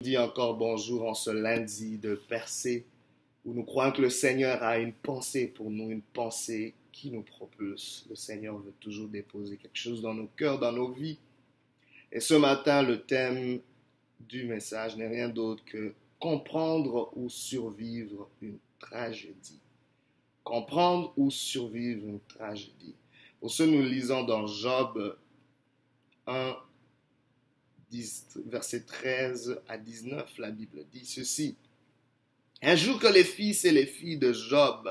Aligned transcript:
dit 0.00 0.18
encore 0.18 0.58
bonjour 0.58 1.08
en 1.08 1.14
ce 1.14 1.30
lundi 1.30 1.96
de 1.96 2.16
percée 2.28 2.84
où 3.46 3.54
nous 3.54 3.64
croyons 3.64 3.92
que 3.92 4.02
le 4.02 4.10
Seigneur 4.10 4.62
a 4.62 4.78
une 4.78 4.92
pensée 4.92 5.46
pour 5.46 5.70
nous, 5.70 5.90
une 5.90 6.02
pensée 6.02 6.74
qui 6.92 7.10
nous 7.10 7.22
propulse. 7.22 8.04
Le 8.10 8.14
Seigneur 8.14 8.58
veut 8.58 8.74
toujours 8.78 9.08
déposer 9.08 9.56
quelque 9.56 9.78
chose 9.78 10.02
dans 10.02 10.12
nos 10.12 10.26
cœurs, 10.36 10.58
dans 10.58 10.72
nos 10.72 10.90
vies. 10.90 11.18
Et 12.12 12.20
ce 12.20 12.34
matin, 12.34 12.82
le 12.82 13.02
thème 13.02 13.60
du 14.20 14.44
message 14.44 14.96
n'est 14.96 15.08
rien 15.08 15.30
d'autre 15.30 15.64
que 15.64 15.94
comprendre 16.20 17.10
ou 17.16 17.30
survivre 17.30 18.28
une 18.42 18.58
tragédie. 18.78 19.60
Comprendre 20.44 21.14
ou 21.16 21.30
survivre 21.30 22.06
une 22.06 22.20
tragédie. 22.20 22.94
Pour 23.40 23.50
ce, 23.50 23.62
nous 23.62 23.82
lisons 23.82 24.24
dans 24.24 24.46
Job 24.46 25.16
1, 26.26 26.56
verset 28.46 28.80
13 28.80 29.60
à 29.68 29.78
19, 29.78 30.38
la 30.38 30.50
Bible 30.50 30.84
dit 30.92 31.04
ceci. 31.04 31.56
Un 32.62 32.76
jour 32.76 32.98
que 32.98 33.06
les 33.06 33.24
fils 33.24 33.64
et 33.64 33.72
les 33.72 33.86
filles 33.86 34.18
de 34.18 34.32
Job 34.32 34.88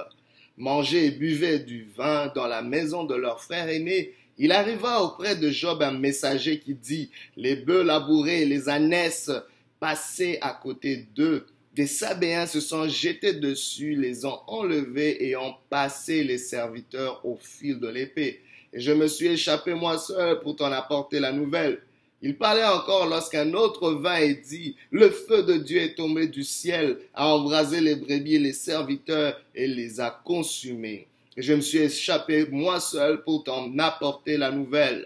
mangeaient 0.58 1.08
et 1.08 1.12
buvaient 1.12 1.60
du 1.60 1.84
vin 1.96 2.32
dans 2.36 2.48
la 2.48 2.62
maison 2.62 3.04
de 3.04 3.16
leur 3.16 3.42
frère 3.42 3.70
aîné, 3.70 4.14
il 4.38 4.52
arriva 4.52 5.02
auprès 5.02 5.36
de 5.36 5.50
Job 5.50 5.82
un 5.82 5.92
messager 5.92 6.60
qui 6.60 6.76
dit, 6.76 7.10
les 7.38 7.56
bœufs 7.56 7.84
labourés 7.84 8.46
les 8.46 8.70
ânesses 8.70 9.32
passaient 9.80 10.40
à 10.42 10.52
côté 10.52 11.08
d'eux. 11.16 11.46
Des 11.74 11.88
Sabéens 11.88 12.46
se 12.46 12.62
sont 12.62 12.88
jetés 12.88 13.34
dessus, 13.34 13.96
les 13.96 14.26
ont 14.26 14.40
enlevés 14.48 15.28
et 15.28 15.36
ont 15.36 15.56
passé 15.70 16.24
les 16.24 16.38
serviteurs 16.38 17.26
au 17.26 17.38
fil 17.38 17.80
de 17.80 17.88
l'épée. 17.88 18.42
Et 18.72 18.80
je 18.80 18.92
me 18.92 19.08
suis 19.08 19.28
échappé 19.28 19.74
moi 19.74 19.98
seul 19.98 20.40
pour 20.40 20.56
t'en 20.56 20.72
apporter 20.72 21.20
la 21.20 21.32
nouvelle. 21.32 21.82
Il 22.22 22.38
parlait 22.38 22.66
encore 22.66 23.08
lorsqu'un 23.08 23.54
autre 23.54 23.92
vint 23.92 24.18
et 24.18 24.36
dit, 24.36 24.76
Le 24.90 25.10
feu 25.10 25.44
de 25.44 25.58
Dieu 25.58 25.82
est 25.82 25.96
tombé 25.96 26.28
du 26.28 26.44
ciel, 26.44 26.98
a 27.14 27.28
embrasé 27.28 27.82
les 27.82 27.96
brebis 27.96 28.36
et 28.36 28.40
les 28.40 28.54
serviteurs 28.54 29.40
et 29.54 29.68
les 29.68 30.00
a 30.00 30.10
consumés. 30.24 31.08
Et 31.38 31.42
je 31.42 31.54
me 31.54 31.62
suis 31.62 31.80
échappé 31.80 32.48
moi 32.50 32.80
seul 32.80 33.24
pour 33.24 33.44
t'en 33.44 33.78
apporter 33.78 34.38
la 34.38 34.52
nouvelle. 34.52 35.06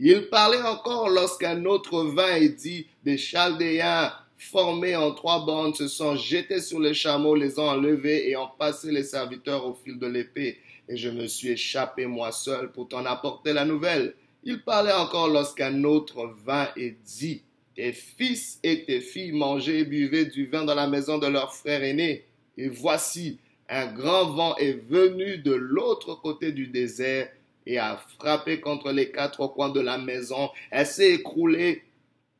Il 0.00 0.28
parlait 0.28 0.62
encore 0.62 1.10
lorsqu'un 1.10 1.64
autre 1.66 2.04
vint 2.04 2.36
et 2.36 2.48
dit, 2.48 2.86
Des 3.04 3.18
Chaldéens 3.18 4.12
formés 4.38 4.96
en 4.96 5.12
trois 5.12 5.44
bandes 5.44 5.76
se 5.76 5.88
sont 5.88 6.16
jetés 6.16 6.60
sur 6.60 6.80
les 6.80 6.94
chameaux, 6.94 7.34
les 7.34 7.58
ont 7.58 7.68
enlevés 7.68 8.30
et 8.30 8.36
ont 8.36 8.48
passé 8.58 8.90
les 8.90 9.02
serviteurs 9.02 9.66
au 9.66 9.74
fil 9.74 9.98
de 9.98 10.06
l'épée. 10.06 10.58
Et 10.88 10.96
je 10.96 11.10
me 11.10 11.26
suis 11.26 11.50
échappé 11.50 12.06
moi 12.06 12.32
seul 12.32 12.72
pour 12.72 12.88
t'en 12.88 13.04
apporter 13.04 13.52
la 13.52 13.64
nouvelle. 13.64 14.14
Il 14.50 14.62
parlait 14.62 14.94
encore 14.94 15.28
lorsqu'un 15.28 15.84
autre 15.84 16.34
vint 16.42 16.70
et 16.74 16.96
dit, 17.04 17.42
Tes 17.74 17.92
fils 17.92 18.58
et 18.62 18.86
tes 18.86 19.02
filles 19.02 19.32
mangeaient 19.32 19.80
et 19.80 19.84
buvaient 19.84 20.24
du 20.24 20.46
vin 20.46 20.64
dans 20.64 20.74
la 20.74 20.86
maison 20.86 21.18
de 21.18 21.26
leur 21.26 21.54
frère 21.54 21.84
aîné. 21.84 22.24
Et 22.56 22.70
voici, 22.70 23.40
un 23.68 23.92
grand 23.92 24.30
vent 24.30 24.56
est 24.56 24.72
venu 24.88 25.36
de 25.36 25.52
l'autre 25.52 26.14
côté 26.14 26.50
du 26.52 26.68
désert 26.68 27.30
et 27.66 27.76
a 27.76 27.98
frappé 28.18 28.58
contre 28.58 28.90
les 28.90 29.10
quatre 29.10 29.46
coins 29.48 29.68
de 29.68 29.80
la 29.80 29.98
maison. 29.98 30.48
Elle 30.70 30.86
s'est 30.86 31.12
écroulée 31.12 31.84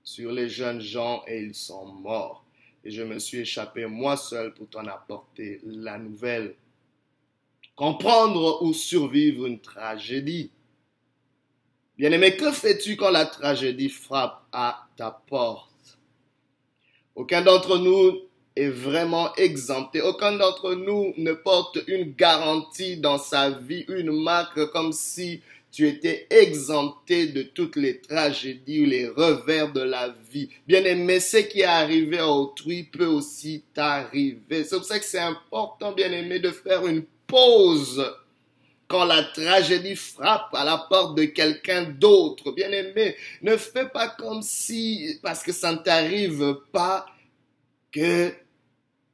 sur 0.02 0.32
les 0.32 0.48
jeunes 0.48 0.80
gens 0.80 1.22
et 1.28 1.42
ils 1.42 1.54
sont 1.54 1.92
morts. 1.92 2.42
Et 2.84 2.90
je 2.90 3.02
me 3.02 3.18
suis 3.18 3.40
échappé 3.40 3.84
moi 3.84 4.16
seul 4.16 4.54
pour 4.54 4.66
t'en 4.70 4.86
apporter 4.86 5.60
la 5.62 5.98
nouvelle. 5.98 6.54
Comprendre 7.76 8.62
ou 8.62 8.72
survivre 8.72 9.44
une 9.44 9.60
tragédie. 9.60 10.50
Bien-aimé, 11.98 12.36
que 12.36 12.52
fais-tu 12.52 12.94
quand 12.94 13.10
la 13.10 13.26
tragédie 13.26 13.88
frappe 13.88 14.44
à 14.52 14.86
ta 14.96 15.10
porte? 15.26 15.98
Aucun 17.16 17.42
d'entre 17.42 17.78
nous 17.78 18.20
est 18.54 18.68
vraiment 18.68 19.34
exempté. 19.34 20.00
Aucun 20.00 20.36
d'entre 20.36 20.74
nous 20.74 21.12
ne 21.16 21.32
porte 21.32 21.80
une 21.88 22.12
garantie 22.12 22.98
dans 22.98 23.18
sa 23.18 23.50
vie, 23.50 23.84
une 23.88 24.12
marque 24.12 24.70
comme 24.70 24.92
si 24.92 25.40
tu 25.72 25.88
étais 25.88 26.28
exempté 26.30 27.26
de 27.26 27.42
toutes 27.42 27.74
les 27.74 28.00
tragédies 28.00 28.82
ou 28.82 28.86
les 28.86 29.08
revers 29.08 29.72
de 29.72 29.82
la 29.82 30.14
vie. 30.30 30.50
Bien-aimé, 30.68 31.18
ce 31.18 31.38
qui 31.38 31.62
est 31.62 31.64
arrivé 31.64 32.18
à 32.20 32.28
autrui 32.28 32.84
peut 32.84 33.06
aussi 33.06 33.64
t'arriver. 33.74 34.62
C'est 34.62 34.76
pour 34.76 34.84
ça 34.84 35.00
que 35.00 35.04
c'est 35.04 35.18
important, 35.18 35.90
bien-aimé, 35.90 36.38
de 36.38 36.52
faire 36.52 36.86
une 36.86 37.02
pause 37.26 38.04
quand 38.88 39.04
la 39.04 39.22
tragédie 39.22 39.96
frappe 39.96 40.54
à 40.54 40.64
la 40.64 40.78
porte 40.78 41.16
de 41.16 41.24
quelqu'un 41.26 41.84
d'autre. 41.84 42.52
Bien 42.52 42.72
aimé, 42.72 43.14
ne 43.42 43.56
fais 43.56 43.88
pas 43.88 44.08
comme 44.08 44.42
si, 44.42 45.18
parce 45.22 45.42
que 45.42 45.52
ça 45.52 45.72
ne 45.72 45.78
t'arrive 45.78 46.58
pas, 46.72 47.06
que 47.92 48.34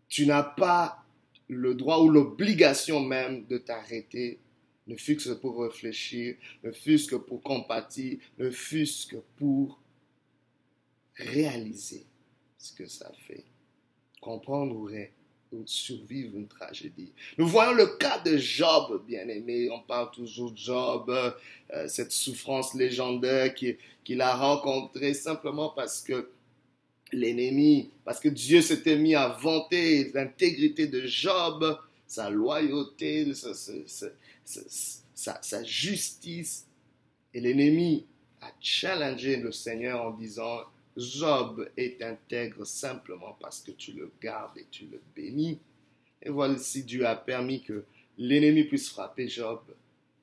tu 0.08 0.26
n'as 0.26 0.44
pas 0.44 1.04
le 1.48 1.74
droit 1.74 1.98
ou 1.98 2.08
l'obligation 2.08 3.00
même 3.00 3.46
de 3.46 3.58
t'arrêter, 3.58 4.38
ne 4.86 4.96
fût-ce 4.96 5.30
que 5.30 5.34
pour 5.34 5.62
réfléchir, 5.62 6.36
ne 6.62 6.70
fût-ce 6.70 7.08
que 7.08 7.16
pour 7.16 7.42
compatir, 7.42 8.18
ne 8.38 8.50
fût-ce 8.50 9.06
que 9.06 9.16
pour 9.36 9.80
réaliser 11.16 12.06
ce 12.58 12.72
que 12.72 12.86
ça 12.86 13.10
fait. 13.26 13.44
Comprendre 14.20 14.76
ou 14.76 14.88
survivre 15.66 16.36
une 16.36 16.48
tragédie. 16.48 17.12
Nous 17.38 17.46
voyons 17.46 17.72
le 17.72 17.86
cas 17.96 18.18
de 18.18 18.36
Job, 18.36 19.02
bien 19.06 19.28
aimé. 19.28 19.68
On 19.70 19.80
parle 19.80 20.10
toujours 20.10 20.52
de 20.52 20.56
Job, 20.56 21.10
euh, 21.10 21.88
cette 21.88 22.12
souffrance 22.12 22.74
légendaire 22.74 23.54
qu'il 23.54 24.20
a 24.20 24.34
rencontrée 24.34 25.14
simplement 25.14 25.70
parce 25.70 26.02
que 26.02 26.30
l'ennemi, 27.12 27.90
parce 28.04 28.20
que 28.20 28.28
Dieu 28.28 28.60
s'était 28.60 28.96
mis 28.96 29.14
à 29.14 29.28
vanter 29.28 30.10
l'intégrité 30.12 30.86
de 30.86 31.06
Job, 31.06 31.78
sa 32.06 32.30
loyauté, 32.30 33.32
sa, 33.34 33.52
sa 35.42 35.64
justice. 35.64 36.66
Et 37.32 37.40
l'ennemi 37.40 38.06
a 38.40 38.50
challengé 38.60 39.36
le 39.36 39.52
Seigneur 39.52 40.02
en 40.02 40.10
disant, 40.10 40.60
Job 40.96 41.68
est 41.76 42.02
intègre 42.02 42.64
simplement 42.64 43.36
parce 43.40 43.60
que 43.60 43.72
tu 43.72 43.92
le 43.92 44.12
gardes 44.22 44.56
et 44.58 44.66
tu 44.70 44.86
le 44.86 45.00
bénis. 45.14 45.58
Et 46.22 46.30
voici 46.30 46.84
Dieu 46.84 47.06
a 47.06 47.16
permis 47.16 47.62
que 47.62 47.84
l'ennemi 48.16 48.64
puisse 48.64 48.88
frapper 48.88 49.28
Job, 49.28 49.60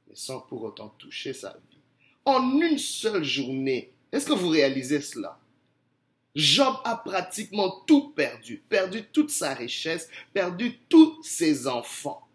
mais 0.07 0.15
sans 0.15 0.39
pour 0.39 0.63
autant 0.63 0.89
toucher 0.97 1.33
sa 1.33 1.49
vie. 1.49 1.77
En 2.25 2.59
une 2.61 2.77
seule 2.77 3.23
journée, 3.23 3.91
est-ce 4.11 4.25
que 4.25 4.33
vous 4.33 4.49
réalisez 4.49 5.01
cela? 5.01 5.39
Job 6.33 6.75
a 6.85 6.95
pratiquement 6.95 7.81
tout 7.85 8.09
perdu, 8.09 8.63
perdu 8.69 9.03
toute 9.11 9.31
sa 9.31 9.53
richesse, 9.53 10.07
perdu 10.33 10.77
tous 10.87 11.21
ses 11.23 11.67
enfants. 11.67 12.25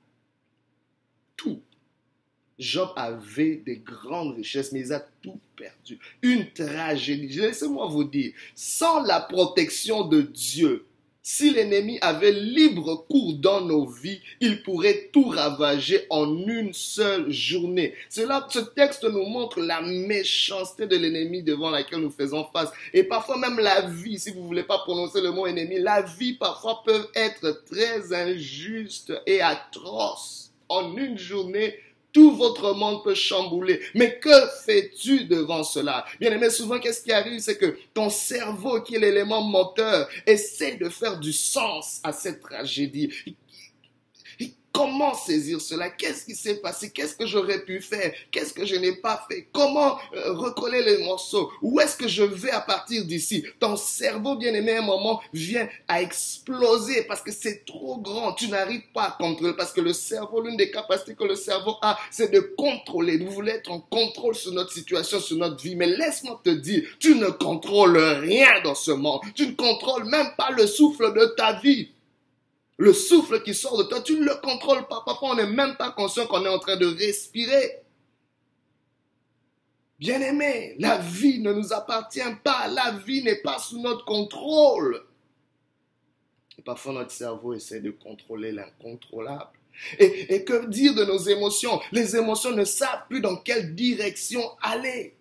Job 2.59 2.91
avait 2.97 3.56
des 3.56 3.77
grandes 3.77 4.37
richesses, 4.37 4.72
mais 4.72 4.81
il 4.81 4.93
a 4.93 5.06
tout 5.22 5.39
perdu. 5.56 5.99
Une 6.22 6.50
tragédie. 6.53 7.39
Laissez-moi 7.39 7.87
vous 7.87 8.05
dire, 8.05 8.33
sans 8.55 9.03
la 9.03 9.21
protection 9.21 10.05
de 10.05 10.22
Dieu, 10.22 10.87
si 11.28 11.50
l'ennemi 11.50 11.99
avait 12.03 12.31
libre 12.31 13.05
cours 13.09 13.34
dans 13.34 13.61
nos 13.61 13.84
vies, 13.84 14.21
il 14.41 14.62
pourrait 14.62 15.11
tout 15.12 15.25
ravager 15.25 16.06
en 16.09 16.47
une 16.47 16.72
seule 16.72 17.33
journée. 17.33 17.95
Cela, 18.09 18.47
ce 18.49 18.61
texte 18.61 19.03
nous 19.03 19.27
montre 19.27 19.61
la 19.61 19.83
méchanceté 19.83 20.87
de 20.87 20.97
l'ennemi 20.97 21.43
devant 21.43 21.71
laquelle 21.71 21.99
nous 21.99 22.12
faisons 22.12 22.47
face. 22.53 22.71
Et 22.95 23.03
parfois 23.03 23.39
même 23.39 23.59
la 23.59 23.81
vie, 23.81 24.21
si 24.21 24.31
vous 24.31 24.43
ne 24.43 24.47
voulez 24.47 24.62
pas 24.62 24.78
prononcer 24.78 25.21
le 25.21 25.33
mot 25.33 25.49
ennemi, 25.49 25.81
la 25.81 26.03
vie 26.03 26.34
parfois 26.34 26.84
peut 26.87 27.09
être 27.16 27.65
très 27.65 28.15
injuste 28.15 29.12
et 29.27 29.41
atroce. 29.41 30.53
En 30.69 30.97
une 30.97 31.19
journée, 31.19 31.75
tout 32.16 32.31
votre 32.31 32.72
monde 32.72 33.04
peut 33.04 33.15
chambouler. 33.15 33.78
Mais 33.93 34.19
que 34.19 34.31
fais-tu 34.65 35.27
devant 35.27 35.62
cela? 35.62 36.06
Bien 36.19 36.32
aimé, 36.32 36.49
souvent, 36.49 36.78
qu'est-ce 36.78 37.03
qui 37.03 37.12
arrive 37.12 37.41
C'est 37.41 37.59
que 37.59 37.77
ton 37.93 38.09
cerveau, 38.09 38.81
qui 38.81 38.94
est 38.94 38.99
l'élément 38.99 39.43
moteur, 39.43 40.09
essaie 40.25 40.77
de 40.77 40.88
faire 40.88 41.21
du 41.21 41.34
sens 41.34 42.01
à 42.03 42.15
cette 42.15 42.41
tragédie. 42.41 43.13
Comment 44.77 45.15
saisir 45.15 45.59
cela? 45.59 45.89
Qu'est-ce 45.89 46.27
qui 46.27 46.34
s'est 46.34 46.57
passé? 46.57 46.91
Qu'est-ce 46.91 47.17
que 47.17 47.25
j'aurais 47.25 47.65
pu 47.65 47.81
faire? 47.81 48.13
Qu'est-ce 48.31 48.53
que 48.53 48.67
je 48.67 48.75
n'ai 48.75 48.93
pas 48.93 49.25
fait? 49.27 49.49
Comment 49.51 49.97
euh, 50.15 50.34
recoller 50.34 50.83
les 50.83 50.99
morceaux? 50.99 51.51
Où 51.63 51.81
est-ce 51.81 51.97
que 51.97 52.07
je 52.07 52.23
vais 52.23 52.51
à 52.51 52.61
partir 52.61 53.07
d'ici? 53.07 53.43
Ton 53.59 53.77
cerveau, 53.77 54.37
bien 54.37 54.53
aimé, 54.53 54.73
à 54.73 54.81
un 54.81 54.83
moment 54.83 55.23
vient 55.33 55.67
à 55.89 56.03
exploser 56.03 57.05
parce 57.05 57.23
que 57.23 57.33
c'est 57.33 57.65
trop 57.65 57.97
grand. 57.97 58.34
Tu 58.34 58.49
n'arrives 58.49 58.83
pas 58.93 59.05
à 59.05 59.11
contrôler 59.13 59.55
parce 59.57 59.73
que 59.73 59.81
le 59.81 59.95
cerveau, 59.95 60.43
l'une 60.43 60.59
des 60.59 60.71
capacités 60.71 61.15
que 61.15 61.25
le 61.25 61.37
cerveau 61.37 61.77
a, 61.81 61.99
c'est 62.11 62.31
de 62.31 62.41
contrôler. 62.41 63.19
Nous 63.19 63.31
voulons 63.31 63.53
être 63.53 63.71
en 63.71 63.81
contrôle 63.81 64.34
sur 64.34 64.53
notre 64.53 64.73
situation, 64.73 65.21
sur 65.21 65.39
notre 65.39 65.63
vie. 65.63 65.75
Mais 65.75 65.87
laisse-moi 65.87 66.39
te 66.45 66.51
dire, 66.51 66.87
tu 67.01 67.15
ne 67.15 67.28
contrôles 67.28 67.97
rien 67.97 68.61
dans 68.63 68.75
ce 68.75 68.91
monde. 68.91 69.23
Tu 69.34 69.47
ne 69.47 69.53
contrôles 69.53 70.05
même 70.05 70.33
pas 70.37 70.51
le 70.51 70.67
souffle 70.67 71.15
de 71.15 71.34
ta 71.34 71.55
vie. 71.61 71.96
Le 72.78 72.93
souffle 72.93 73.43
qui 73.43 73.55
sort 73.55 73.78
de 73.78 73.84
toi, 73.84 74.03
tu 74.03 74.19
ne 74.19 74.25
le 74.25 74.34
contrôles 74.43 74.87
pas. 74.87 75.03
Parfois, 75.05 75.31
on 75.31 75.34
n'est 75.37 75.47
même 75.47 75.77
pas 75.77 75.93
conscient 75.93 76.27
qu'on 76.27 76.45
est 76.45 76.49
en 76.49 76.59
train 76.59 76.77
de 76.77 76.87
respirer. 76.87 77.83
Bien-aimé, 79.99 80.77
la 80.78 80.99
vie 80.99 81.41
ne 81.41 81.53
nous 81.55 81.73
appartient 81.73 82.21
pas. 82.45 82.69
La 82.69 82.93
vie 82.93 83.25
n'est 83.25 83.41
pas 83.41 83.59
sous 83.59 83.81
notre 83.81 84.05
contrôle. 84.05 85.03
parfois 86.65 86.93
notre 86.93 87.13
cerveau 87.13 87.55
essaie 87.55 87.81
de 87.81 87.91
contrôler 87.91 88.53
l'incontrôlable. 88.53 89.53
Et, 89.99 90.34
et 90.34 90.45
que 90.45 90.67
dire 90.67 90.95
de 90.95 91.05
nos 91.05 91.19
émotions? 91.19 91.81
Les 91.93 92.17
émotions 92.17 92.51
ne 92.51 92.65
savent 92.65 93.07
plus 93.09 93.21
dans 93.21 93.37
quelle 93.37 93.75
direction 93.75 94.43
aller. 94.61 95.16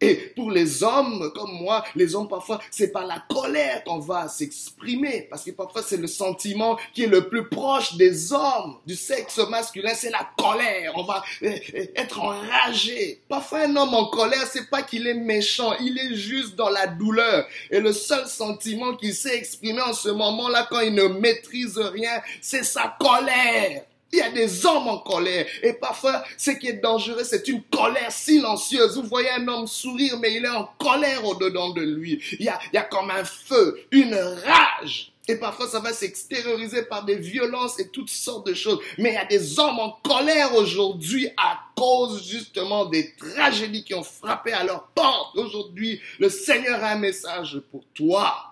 Et 0.00 0.14
pour 0.14 0.50
les 0.50 0.82
hommes 0.82 1.30
comme 1.34 1.52
moi, 1.52 1.84
les 1.94 2.14
hommes 2.14 2.28
parfois, 2.28 2.60
c'est 2.70 2.88
par 2.88 3.06
la 3.06 3.22
colère 3.28 3.84
qu'on 3.84 3.98
va 3.98 4.28
s'exprimer. 4.28 5.26
Parce 5.28 5.44
que 5.44 5.50
parfois, 5.50 5.82
c'est 5.82 5.98
le 5.98 6.06
sentiment 6.06 6.78
qui 6.94 7.04
est 7.04 7.08
le 7.08 7.28
plus 7.28 7.48
proche 7.48 7.96
des 7.96 8.32
hommes, 8.32 8.76
du 8.86 8.96
sexe 8.96 9.38
masculin, 9.50 9.92
c'est 9.94 10.10
la 10.10 10.28
colère. 10.38 10.92
On 10.96 11.02
va 11.02 11.22
euh, 11.42 11.50
euh, 11.74 11.86
être 11.96 12.20
enragé. 12.20 13.20
Parfois, 13.28 13.60
un 13.60 13.76
homme 13.76 13.94
en 13.94 14.06
colère, 14.06 14.46
c'est 14.50 14.70
pas 14.70 14.82
qu'il 14.82 15.06
est 15.06 15.14
méchant, 15.14 15.74
il 15.80 15.98
est 15.98 16.14
juste 16.14 16.56
dans 16.56 16.70
la 16.70 16.86
douleur. 16.86 17.46
Et 17.70 17.80
le 17.80 17.92
seul 17.92 18.26
sentiment 18.26 18.94
qu'il 18.94 19.14
sait 19.14 19.36
exprimer 19.36 19.82
en 19.82 19.92
ce 19.92 20.08
moment-là, 20.08 20.66
quand 20.70 20.80
il 20.80 20.94
ne 20.94 21.04
maîtrise 21.04 21.78
rien, 21.78 22.22
c'est 22.40 22.64
sa 22.64 22.96
colère. 22.98 23.84
Il 24.12 24.18
y 24.18 24.22
a 24.22 24.30
des 24.30 24.66
hommes 24.66 24.88
en 24.88 24.98
colère. 24.98 25.46
Et 25.62 25.72
parfois, 25.72 26.24
ce 26.36 26.50
qui 26.50 26.68
est 26.68 26.82
dangereux, 26.82 27.24
c'est 27.24 27.46
une 27.48 27.62
colère 27.62 28.10
silencieuse. 28.10 28.96
Vous 28.96 29.08
voyez 29.08 29.30
un 29.30 29.46
homme 29.46 29.66
sourire, 29.66 30.18
mais 30.18 30.34
il 30.34 30.44
est 30.44 30.48
en 30.48 30.68
colère 30.78 31.24
au-dedans 31.24 31.70
de 31.70 31.82
lui. 31.82 32.20
Il 32.38 32.44
y 32.44 32.48
a, 32.48 32.58
il 32.72 32.76
y 32.76 32.78
a 32.78 32.82
comme 32.82 33.10
un 33.10 33.24
feu, 33.24 33.80
une 33.92 34.14
rage. 34.14 35.12
Et 35.28 35.36
parfois, 35.36 35.68
ça 35.68 35.78
va 35.78 35.92
s'extérioriser 35.92 36.82
par 36.82 37.04
des 37.04 37.14
violences 37.14 37.78
et 37.78 37.88
toutes 37.88 38.10
sortes 38.10 38.48
de 38.48 38.54
choses. 38.54 38.80
Mais 38.98 39.10
il 39.10 39.14
y 39.14 39.16
a 39.16 39.24
des 39.24 39.60
hommes 39.60 39.78
en 39.78 39.92
colère 40.02 40.56
aujourd'hui 40.56 41.28
à 41.36 41.60
cause 41.76 42.28
justement 42.28 42.86
des 42.86 43.14
tragédies 43.14 43.84
qui 43.84 43.94
ont 43.94 44.02
frappé 44.02 44.52
à 44.52 44.64
leur 44.64 44.88
porte. 44.88 45.36
Aujourd'hui, 45.36 46.00
le 46.18 46.28
Seigneur 46.28 46.82
a 46.82 46.88
un 46.88 46.98
message 46.98 47.62
pour 47.70 47.84
toi. 47.94 48.49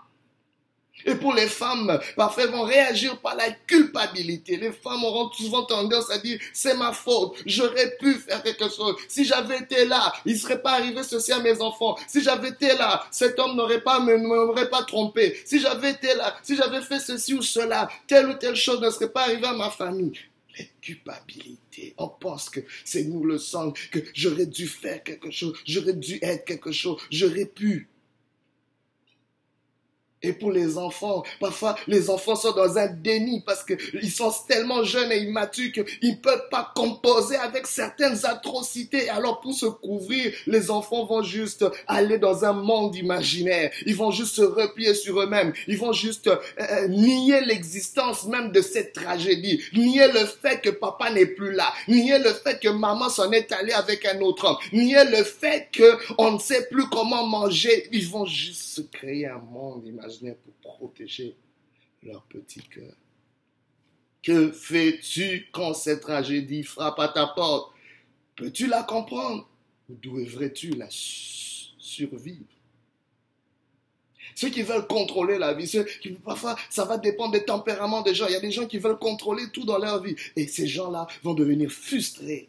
Et 1.05 1.15
pour 1.15 1.35
les 1.35 1.47
femmes, 1.47 1.99
parfois 2.17 2.45
elles 2.45 2.51
vont 2.51 2.65
réagir 2.65 3.19
par 3.21 3.37
la 3.37 3.51
culpabilité. 3.51 4.57
Les 4.57 4.73
femmes 4.73 5.05
auront 5.05 5.31
souvent 5.33 5.65
tendance 5.65 6.11
à 6.11 6.19
dire, 6.19 6.39
c'est 6.53 6.75
ma 6.75 6.93
faute, 6.93 7.37
j'aurais 7.47 7.97
pu 7.99 8.15
faire 8.15 8.43
quelque 8.43 8.69
chose. 8.69 8.97
Si 9.09 9.25
j'avais 9.25 9.59
été 9.59 9.85
là, 9.85 10.13
il 10.25 10.35
ne 10.35 10.39
serait 10.39 10.61
pas 10.61 10.73
arrivé 10.73 11.03
ceci 11.03 11.33
à 11.33 11.41
mes 11.41 11.61
enfants. 11.61 11.97
Si 12.07 12.23
j'avais 12.23 12.51
été 12.51 12.69
là, 12.77 13.07
cet 13.11 13.39
homme 13.39 13.57
n'aurait 13.57 13.81
pas, 13.81 14.01
m'aurait 14.01 14.71
pas 14.71 14.83
trompé. 14.83 15.41
Si 15.45 15.61
j'avais 15.61 15.93
été 15.93 16.15
là, 16.15 16.37
si 16.43 16.57
j'avais 16.57 16.83
fait 16.83 17.01
ceci 17.01 17.35
ou 17.35 17.43
cela, 17.43 17.89
telle 18.07 18.29
ou 18.29 18.35
telle 18.35 18.57
chose 18.57 18.81
ne 18.81 18.91
serait 18.91 19.11
pas 19.11 19.23
arrivée 19.23 19.47
à 19.47 19.55
ma 19.55 19.71
famille. 19.71 20.13
Les 20.59 20.71
culpabilités. 20.81 21.95
On 21.99 22.09
pense 22.09 22.51
que 22.51 22.61
c'est 22.85 23.05
nous 23.05 23.25
le 23.25 23.39
sang, 23.39 23.73
que 23.93 24.01
j'aurais 24.13 24.47
dû 24.47 24.67
faire 24.67 25.03
quelque 25.05 25.31
chose, 25.31 25.57
j'aurais 25.65 25.93
dû 25.93 26.19
être 26.21 26.45
quelque 26.45 26.73
chose, 26.73 27.01
j'aurais 27.11 27.47
pu. 27.47 27.89
Et 30.21 30.33
pour 30.33 30.51
les 30.51 30.79
enfants, 30.79 31.23
parfois 31.39 31.77
les 31.87 32.11
enfants 32.11 32.35
sont 32.35 32.53
dans 32.53 32.77
un 32.77 32.89
déni 32.89 33.41
parce 33.47 33.65
qu'ils 33.65 34.11
sont 34.11 34.33
tellement 34.49 34.83
jeunes 34.83 35.13
et 35.13 35.19
immatures 35.19 35.71
qu'ils 35.73 36.11
ne 36.11 36.17
peuvent 36.17 36.49
pas 36.51 36.73
composer 36.75 37.37
avec 37.37 37.69
certaines 37.69 38.27
atrocités. 38.27 39.09
Alors 39.11 39.41
pour 39.41 39.55
se 39.55 39.67
couvrir, 39.67 40.33
les 40.49 40.73
enfants 40.73 41.05
vont 41.05 41.23
juste 41.23 41.65
aller 41.87 42.19
dans 42.19 42.45
un 42.45 42.53
monde 42.53 42.97
imaginaire. 42.97 43.71
Ils 43.87 43.95
vont 43.95 44.11
juste 44.11 44.35
se 44.35 44.43
replier 44.43 44.95
sur 44.95 45.21
eux-mêmes. 45.21 45.53
Ils 45.69 45.79
vont 45.79 45.93
juste 45.93 46.27
euh, 46.27 46.37
euh, 46.61 46.89
nier 46.89 47.41
l'existence 47.43 48.25
même 48.25 48.51
de 48.51 48.61
cette 48.61 48.95
tragédie. 48.95 49.63
Nier 49.73 50.09
le 50.09 50.27
fait 50.27 50.61
que 50.61 50.71
papa 50.71 51.13
n'est 51.13 51.27
plus 51.27 51.53
là. 51.53 51.73
Nier 51.87 52.19
le 52.19 52.33
fait 52.33 52.59
que 52.61 52.69
maman 52.69 53.09
s'en 53.09 53.31
est 53.31 53.53
allée 53.53 53.73
avec 53.73 54.05
un 54.05 54.21
autre 54.21 54.47
homme. 54.47 54.57
Nier 54.73 55.05
le 55.05 55.23
fait 55.23 55.69
qu'on 55.77 56.33
ne 56.33 56.39
sait 56.41 56.67
plus 56.69 56.89
comment 56.89 57.25
manger. 57.25 57.89
Ils 57.93 58.09
vont 58.09 58.27
juste 58.27 58.63
se 58.63 58.81
créer 58.81 59.27
un 59.27 59.39
monde 59.39 59.87
imaginaire 59.87 60.08
pour 60.45 60.55
protéger 60.55 61.37
leur 62.03 62.23
petit 62.25 62.61
cœur. 62.61 62.95
Que 64.23 64.51
fais-tu 64.51 65.49
quand 65.53 65.75
cette 65.75 66.01
tragédie 66.01 66.63
frappe 66.63 66.99
à 66.99 67.09
ta 67.09 67.27
porte? 67.27 67.73
Peux-tu 68.37 68.67
la 68.67 68.83
comprendre? 68.83 69.49
Ou 69.89 69.95
devrais-tu 69.95 70.71
la 70.71 70.89
survivre? 70.91 72.45
Ceux 74.35 74.51
qui 74.51 74.63
veulent 74.63 74.87
contrôler 74.87 75.39
la 75.39 75.55
vie, 75.55 75.67
ceux 75.67 75.85
qui, 75.85 76.11
parfois, 76.11 76.57
ça 76.71 76.85
va 76.85 76.99
dépendre 76.99 77.33
des 77.33 77.45
tempéraments 77.45 78.03
des 78.03 78.15
gens. 78.15 78.27
Il 78.27 78.33
y 78.33 78.37
a 78.37 78.41
des 78.41 78.51
gens 78.51 78.67
qui 78.67 78.79
veulent 78.79 78.99
contrôler 78.99 79.51
tout 79.53 79.65
dans 79.65 79.79
leur 79.79 80.03
vie. 80.03 80.15
Et 80.37 80.47
ces 80.47 80.67
gens-là 80.67 81.07
vont 81.23 81.35
devenir 81.35 81.71
frustrés 81.71 82.49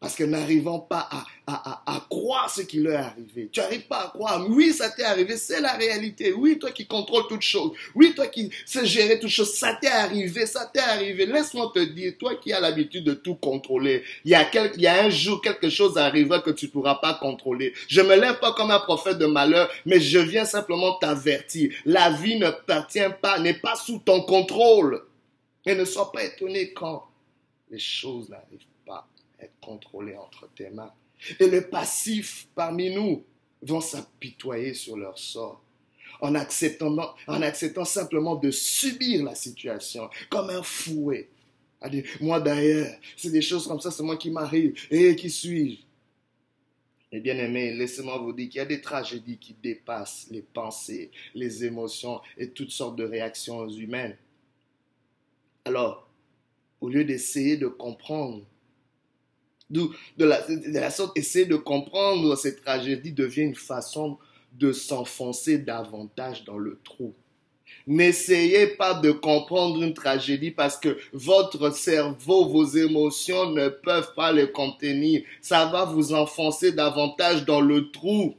parce 0.00 0.16
que 0.16 0.24
n'arrivant 0.24 0.78
pas 0.78 1.06
à, 1.10 1.26
à, 1.46 1.82
à, 1.94 2.06
croire 2.08 2.48
ce 2.48 2.62
qui 2.62 2.78
leur 2.78 2.94
est 2.94 3.04
arrivé. 3.04 3.50
Tu 3.52 3.60
n'arrives 3.60 3.86
pas 3.86 4.06
à 4.06 4.08
croire. 4.08 4.46
Oui, 4.48 4.72
ça 4.72 4.88
t'est 4.88 5.04
arrivé, 5.04 5.36
c'est 5.36 5.60
la 5.60 5.74
réalité. 5.74 6.32
Oui, 6.32 6.58
toi 6.58 6.70
qui 6.70 6.86
contrôles 6.86 7.24
toutes 7.28 7.42
choses. 7.42 7.72
Oui, 7.94 8.14
toi 8.14 8.26
qui 8.26 8.50
sais 8.64 8.86
gérer 8.86 9.20
toutes 9.20 9.28
choses, 9.28 9.52
ça 9.52 9.76
t'est 9.78 9.88
arrivé, 9.88 10.46
ça 10.46 10.70
t'est 10.72 10.80
arrivé. 10.80 11.26
Laisse-moi 11.26 11.70
te 11.74 11.80
dire, 11.80 12.14
toi 12.18 12.34
qui 12.36 12.50
as 12.50 12.60
l'habitude 12.60 13.04
de 13.04 13.12
tout 13.12 13.34
contrôler, 13.34 14.02
il 14.24 14.30
y, 14.30 14.34
a 14.34 14.46
quel, 14.46 14.72
il 14.76 14.80
y 14.80 14.86
a 14.86 15.04
un 15.04 15.10
jour 15.10 15.42
quelque 15.42 15.68
chose 15.68 15.98
arrivera 15.98 16.40
que 16.40 16.50
tu 16.50 16.66
ne 16.66 16.70
pourras 16.70 16.94
pas 16.94 17.14
contrôler. 17.14 17.74
Je 17.86 18.00
me 18.00 18.16
lève 18.16 18.38
pas 18.38 18.54
comme 18.54 18.70
un 18.70 18.80
prophète 18.80 19.18
de 19.18 19.26
malheur, 19.26 19.70
mais 19.84 20.00
je 20.00 20.18
viens 20.18 20.46
simplement 20.46 20.94
t'avertir. 20.94 21.74
La 21.84 22.08
vie 22.08 22.38
ne 22.38 22.46
t'appartient 22.46 23.00
pas, 23.20 23.38
n'est 23.38 23.52
pas 23.52 23.76
sous 23.76 23.98
ton 23.98 24.22
contrôle. 24.22 25.02
Et 25.66 25.74
ne 25.74 25.84
sois 25.84 26.10
pas 26.10 26.24
étonné 26.24 26.72
quand 26.72 27.04
les 27.70 27.78
choses 27.78 28.30
n'arrivent 28.30 28.54
être 28.54 28.70
contrôlé 29.60 30.16
entre 30.16 30.48
tes 30.54 30.70
mains. 30.70 30.92
Et 31.38 31.48
les 31.48 31.60
passifs 31.60 32.48
parmi 32.54 32.94
nous 32.94 33.24
vont 33.62 33.80
s'apitoyer 33.80 34.74
sur 34.74 34.96
leur 34.96 35.18
sort 35.18 35.62
en 36.20 36.34
acceptant, 36.34 37.14
en 37.26 37.42
acceptant 37.42 37.84
simplement 37.84 38.36
de 38.36 38.50
subir 38.50 39.24
la 39.24 39.34
situation 39.34 40.08
comme 40.28 40.50
un 40.50 40.62
fouet. 40.62 41.28
moi 42.20 42.40
d'ailleurs, 42.40 42.94
c'est 43.16 43.30
des 43.30 43.42
choses 43.42 43.66
comme 43.66 43.80
ça, 43.80 43.90
c'est 43.90 44.02
moi 44.02 44.16
qui 44.16 44.30
m'arrive. 44.30 44.74
Et 44.90 45.16
qui 45.16 45.30
suis-je? 45.30 45.82
Eh 47.12 47.18
bien 47.18 47.36
aimé, 47.38 47.74
laissez-moi 47.74 48.18
vous 48.18 48.32
dire 48.32 48.48
qu'il 48.48 48.58
y 48.58 48.62
a 48.62 48.66
des 48.66 48.80
tragédies 48.80 49.38
qui 49.38 49.54
dépassent 49.60 50.28
les 50.30 50.42
pensées, 50.42 51.10
les 51.34 51.64
émotions 51.64 52.20
et 52.38 52.50
toutes 52.50 52.70
sortes 52.70 52.94
de 52.96 53.04
réactions 53.04 53.68
humaines. 53.68 54.16
Alors, 55.64 56.08
au 56.80 56.88
lieu 56.88 57.04
d'essayer 57.04 57.56
de 57.56 57.66
comprendre 57.66 58.44
de, 59.70 59.90
la, 60.18 60.40
la 60.66 60.90
sorte, 60.90 61.16
essayer 61.16 61.46
de 61.46 61.56
comprendre 61.56 62.36
cette 62.36 62.62
tragédie 62.62 63.12
devient 63.12 63.42
une 63.42 63.54
façon 63.54 64.18
de 64.52 64.72
s'enfoncer 64.72 65.58
davantage 65.58 66.44
dans 66.44 66.58
le 66.58 66.78
trou. 66.82 67.14
N'essayez 67.86 68.66
pas 68.66 68.94
de 68.94 69.10
comprendre 69.10 69.82
une 69.82 69.94
tragédie 69.94 70.50
parce 70.50 70.76
que 70.76 70.98
votre 71.12 71.74
cerveau, 71.74 72.46
vos 72.48 72.66
émotions 72.66 73.50
ne 73.50 73.68
peuvent 73.68 74.14
pas 74.14 74.32
le 74.32 74.48
contenir. 74.48 75.22
Ça 75.40 75.66
va 75.66 75.84
vous 75.84 76.12
enfoncer 76.12 76.72
davantage 76.72 77.44
dans 77.44 77.60
le 77.60 77.90
trou. 77.90 78.34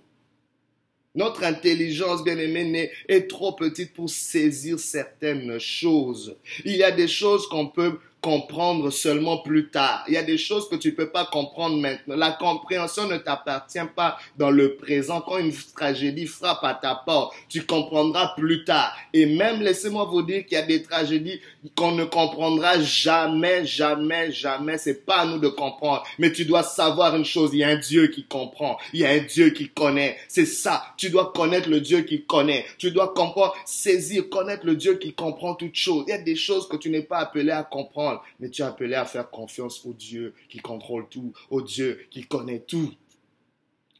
Notre 1.13 1.43
intelligence, 1.43 2.23
bien 2.23 2.37
aimée, 2.37 2.89
est 3.09 3.29
trop 3.29 3.51
petite 3.53 3.93
pour 3.93 4.09
saisir 4.09 4.79
certaines 4.79 5.59
choses. 5.59 6.37
Il 6.63 6.77
y 6.77 6.83
a 6.83 6.91
des 6.91 7.09
choses 7.09 7.47
qu'on 7.47 7.67
peut 7.67 7.99
comprendre 8.21 8.91
seulement 8.91 9.39
plus 9.39 9.69
tard. 9.69 10.03
Il 10.07 10.13
y 10.13 10.17
a 10.17 10.23
des 10.23 10.37
choses 10.37 10.69
que 10.69 10.75
tu 10.75 10.93
peux 10.93 11.09
pas 11.09 11.25
comprendre 11.25 11.77
maintenant. 11.77 12.15
La 12.15 12.31
compréhension 12.31 13.07
ne 13.07 13.17
t'appartient 13.17 13.79
pas 13.95 14.17
dans 14.37 14.51
le 14.51 14.75
présent. 14.75 15.21
Quand 15.21 15.39
une 15.39 15.53
tragédie 15.75 16.27
frappe 16.27 16.63
à 16.63 16.75
ta 16.75 16.95
porte, 16.95 17.33
tu 17.49 17.63
comprendras 17.63 18.33
plus 18.37 18.63
tard. 18.63 18.95
Et 19.13 19.25
même, 19.25 19.61
laissez-moi 19.61 20.05
vous 20.05 20.21
dire 20.21 20.45
qu'il 20.45 20.53
y 20.53 20.61
a 20.61 20.65
des 20.65 20.83
tragédies 20.83 21.41
qu'on 21.75 21.93
ne 21.93 22.03
comprendra 22.03 22.79
jamais, 22.79 23.65
jamais, 23.65 24.31
jamais. 24.31 24.77
C'est 24.77 25.05
pas 25.05 25.21
à 25.21 25.25
nous 25.25 25.39
de 25.39 25.47
comprendre. 25.47 26.03
Mais 26.19 26.31
tu 26.31 26.45
dois 26.45 26.63
savoir 26.63 27.15
une 27.15 27.25
chose. 27.25 27.49
Il 27.53 27.59
y 27.59 27.63
a 27.63 27.69
un 27.69 27.79
Dieu 27.79 28.07
qui 28.07 28.23
comprend. 28.25 28.77
Il 28.93 28.99
y 28.99 29.05
a 29.05 29.09
un 29.09 29.19
Dieu 29.19 29.49
qui 29.49 29.69
connaît. 29.69 30.17
C'est 30.27 30.45
ça. 30.45 30.83
Tu 30.95 31.09
dois 31.09 31.31
connaître 31.33 31.69
le 31.69 31.81
Dieu 31.81 32.01
qui 32.01 32.23
connaît. 32.23 32.65
Tu 32.77 32.91
dois 32.91 33.13
comprendre, 33.13 33.55
saisir, 33.65 34.29
connaître 34.29 34.65
le 34.65 34.75
Dieu 34.75 34.95
qui 34.95 35.13
comprend 35.13 35.55
toutes 35.55 35.75
choses. 35.75 36.03
Il 36.07 36.11
y 36.11 36.13
a 36.13 36.19
des 36.19 36.35
choses 36.35 36.67
que 36.67 36.77
tu 36.77 36.91
n'es 36.91 37.01
pas 37.01 37.17
appelé 37.17 37.49
à 37.49 37.63
comprendre 37.63 38.10
mais 38.39 38.49
tu 38.49 38.61
es 38.61 38.65
appelé 38.65 38.95
à 38.95 39.05
faire 39.05 39.29
confiance 39.29 39.85
au 39.85 39.93
Dieu 39.93 40.33
qui 40.49 40.59
contrôle 40.59 41.07
tout, 41.09 41.33
au 41.49 41.61
Dieu 41.61 42.05
qui 42.09 42.25
connaît 42.25 42.59
tout. 42.59 42.93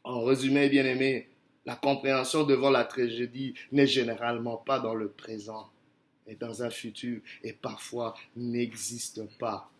En 0.04 0.22
résumé, 0.24 0.68
bien 0.68 0.84
aimé, 0.84 1.28
la 1.64 1.76
compréhension 1.76 2.44
devant 2.44 2.70
la 2.70 2.84
tragédie 2.84 3.54
n'est 3.70 3.86
généralement 3.86 4.56
pas 4.56 4.80
dans 4.80 4.94
le 4.94 5.08
présent, 5.08 5.70
mais 6.26 6.34
dans 6.34 6.62
un 6.62 6.70
futur 6.70 7.20
et 7.44 7.52
parfois 7.52 8.14
n'existe 8.36 9.22
pas. 9.38 9.70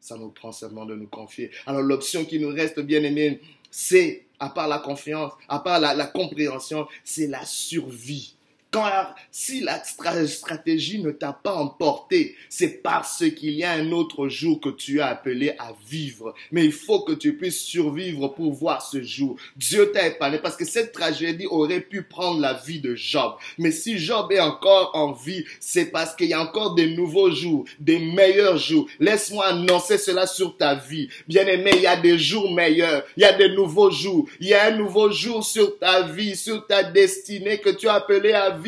Ça 0.00 0.16
nous 0.16 0.30
prend 0.30 0.52
seulement 0.52 0.84
de 0.84 0.94
nous 0.94 1.08
confier. 1.08 1.50
Alors 1.66 1.82
l'option 1.82 2.24
qui 2.24 2.38
nous 2.38 2.50
reste, 2.50 2.78
bien 2.80 3.02
aimé, 3.02 3.40
c'est, 3.70 4.26
à 4.38 4.50
part 4.50 4.68
la 4.68 4.78
confiance, 4.78 5.32
à 5.48 5.58
part 5.58 5.80
la, 5.80 5.94
la 5.94 6.06
compréhension, 6.06 6.86
c'est 7.02 7.26
la 7.26 7.44
survie 7.44 8.36
Quand, 8.74 8.90
si 9.30 9.60
la 9.60 9.80
stratégie 9.84 11.00
ne 11.00 11.12
t'a 11.12 11.32
pas 11.32 11.54
emporté, 11.54 12.34
c'est 12.48 12.82
parce 12.82 13.22
qu'il 13.36 13.52
y 13.52 13.62
a 13.62 13.70
un 13.70 13.92
autre 13.92 14.26
jour 14.26 14.60
que 14.60 14.68
tu 14.68 15.00
as 15.00 15.06
appelé 15.06 15.54
à 15.60 15.72
vivre. 15.88 16.34
Mais 16.50 16.64
il 16.64 16.72
faut 16.72 17.02
que 17.02 17.12
tu 17.12 17.36
puisses 17.36 17.62
survivre 17.62 18.26
pour 18.34 18.52
voir 18.52 18.84
ce 18.84 19.00
jour. 19.00 19.36
Dieu 19.54 19.92
t'a 19.92 20.08
épargné 20.08 20.38
parce 20.38 20.56
que 20.56 20.64
cette 20.64 20.90
tragédie 20.90 21.46
aurait 21.46 21.82
pu 21.82 22.02
prendre 22.02 22.40
la 22.40 22.54
vie 22.54 22.80
de 22.80 22.96
Job. 22.96 23.34
Mais 23.58 23.70
si 23.70 23.96
Job 23.96 24.32
est 24.32 24.40
encore 24.40 24.90
en 24.94 25.12
vie, 25.12 25.44
c'est 25.60 25.92
parce 25.92 26.16
qu'il 26.16 26.26
y 26.26 26.34
a 26.34 26.42
encore 26.42 26.74
des 26.74 26.96
nouveaux 26.96 27.30
jours, 27.30 27.66
des 27.78 28.00
meilleurs 28.00 28.56
jours. 28.56 28.88
Laisse-moi 28.98 29.46
annoncer 29.46 29.98
cela 29.98 30.26
sur 30.26 30.56
ta 30.56 30.74
vie. 30.74 31.08
Bien 31.28 31.46
aimé, 31.46 31.70
il 31.76 31.82
y 31.82 31.86
a 31.86 31.96
des 31.96 32.18
jours 32.18 32.52
meilleurs. 32.52 33.04
Il 33.16 33.20
y 33.20 33.24
a 33.24 33.34
des 33.34 33.50
nouveaux 33.50 33.92
jours. 33.92 34.26
Il 34.40 34.48
y 34.48 34.54
a 34.54 34.66
un 34.66 34.76
nouveau 34.76 35.12
jour 35.12 35.44
sur 35.44 35.78
ta 35.78 36.02
vie, 36.02 36.34
sur 36.34 36.66
ta 36.66 36.82
destinée 36.82 37.60
que 37.60 37.70
tu 37.70 37.86
as 37.86 37.94
appelé 37.94 38.32
à 38.32 38.50
vivre. 38.50 38.63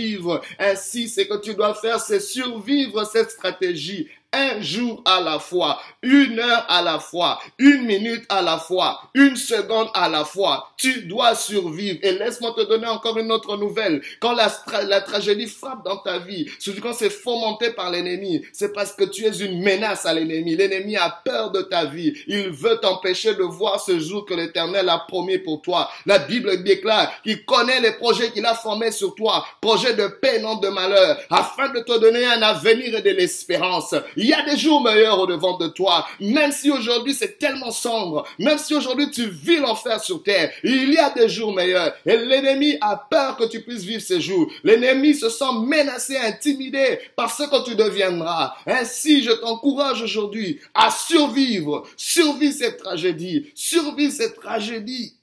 Ainsi, 0.59 1.09
ce 1.09 1.23
que 1.23 1.41
tu 1.41 1.55
dois 1.55 1.75
faire, 1.75 2.00
c'est 2.00 2.21
survivre 2.21 3.05
cette 3.05 3.31
stratégie 3.31 4.09
un 4.37 4.61
jour 4.61 5.02
à 5.05 5.21
la 5.21 5.38
fois, 5.38 5.81
une 6.02 6.38
heure 6.38 6.66
à 6.69 6.83
la 6.83 6.99
fois, 6.99 7.38
une 7.59 7.83
minute 7.83 8.25
à 8.28 8.43
la 8.43 8.59
fois, 8.59 9.00
une 9.14 9.37
seconde 9.37 9.88
à 9.95 10.09
la 10.09 10.25
fois. 10.25 10.71
Tu 10.76 11.02
dois 11.02 11.35
survivre. 11.35 11.99
Et 12.02 12.12
laisse-moi 12.12 12.55
te 12.57 12.62
donner 12.62 12.87
encore 12.87 13.19
une 13.19 13.33
autre 13.33 13.57
nouvelle. 13.57 14.02
Quand 14.21 14.35
la, 14.35 15.00
tragédie 15.00 15.47
frappe 15.47 15.85
dans 15.85 15.97
ta 15.97 16.19
vie, 16.19 16.47
surtout 16.59 16.83
quand 16.83 16.93
c'est 16.93 17.11
fomenté 17.11 17.71
par 17.71 17.90
l'ennemi, 17.90 18.43
c'est 18.52 18.73
parce 18.73 18.93
que 18.93 19.05
tu 19.05 19.25
es 19.25 19.31
une 19.38 19.62
menace 19.62 20.05
à 20.05 20.12
l'ennemi. 20.12 20.55
L'ennemi 20.55 20.97
a 20.97 21.23
peur 21.25 21.50
de 21.50 21.62
ta 21.62 21.87
vie. 21.87 22.12
Il 22.26 22.50
veut 22.50 22.78
t'empêcher 22.81 23.35
de 23.35 23.43
voir 23.43 23.81
ce 23.81 23.99
jour 23.99 24.25
que 24.26 24.35
l'Éternel 24.35 24.88
a 24.88 24.99
promis 24.99 25.38
pour 25.38 25.62
toi. 25.62 25.90
La 26.05 26.19
Bible 26.19 26.62
déclare 26.62 27.11
qu'il 27.23 27.45
connaît 27.45 27.81
les 27.81 27.93
projets 27.93 28.31
qu'il 28.31 28.45
a 28.45 28.55
formés 28.55 28.90
sur 28.90 29.14
toi, 29.14 29.45
projets 29.61 29.95
de 29.95 30.07
paix, 30.07 30.40
non 30.40 30.57
de 30.57 30.69
malheur, 30.69 31.19
afin 31.31 31.71
de 31.71 31.81
te 31.81 31.99
donner 31.99 32.26
un 32.26 32.43
avenir 32.43 32.97
et 32.97 33.02
de 33.02 33.11
l'espérance. 33.11 33.95
Il 34.26 34.30
y 34.30 34.33
a 34.33 34.42
des 34.42 34.56
jours 34.56 34.83
meilleurs 34.83 35.21
au 35.21 35.26
devant 35.28 35.56
de 35.56 35.68
toi. 35.68 36.04
Même 36.18 36.50
si 36.50 36.68
aujourd'hui 36.68 37.14
c'est 37.14 37.38
tellement 37.38 37.71
sombre, 37.71 38.26
même 38.40 38.59
si 38.59 38.75
aujourd'hui 38.75 39.09
tu 39.09 39.28
vis 39.28 39.59
l'enfer 39.59 40.02
sur 40.02 40.21
terre, 40.21 40.50
il 40.64 40.92
y 40.92 40.99
a 40.99 41.11
des 41.11 41.28
jours 41.28 41.54
meilleurs. 41.54 41.95
Et 42.04 42.16
l'ennemi 42.16 42.76
a 42.80 42.97
peur 42.97 43.37
que 43.37 43.45
tu 43.45 43.62
puisses 43.62 43.85
vivre 43.85 44.02
ces 44.02 44.21
jours. 44.21 44.50
L'ennemi 44.64 45.14
se 45.14 45.28
sent 45.28 45.52
menacé, 45.64 46.16
intimidé 46.16 46.99
par 47.14 47.33
ce 47.33 47.45
que 47.45 47.64
tu 47.66 47.76
deviendras. 47.76 48.56
Ainsi, 48.66 49.23
je 49.23 49.30
t'encourage 49.30 50.02
aujourd'hui 50.02 50.59
à 50.75 50.90
survivre, 50.90 51.87
survivre 51.97 52.54
cette 52.54 52.78
tragédie, 52.78 53.52
survivre 53.54 54.12
cette 54.12 54.40
tragédie. 54.40 55.14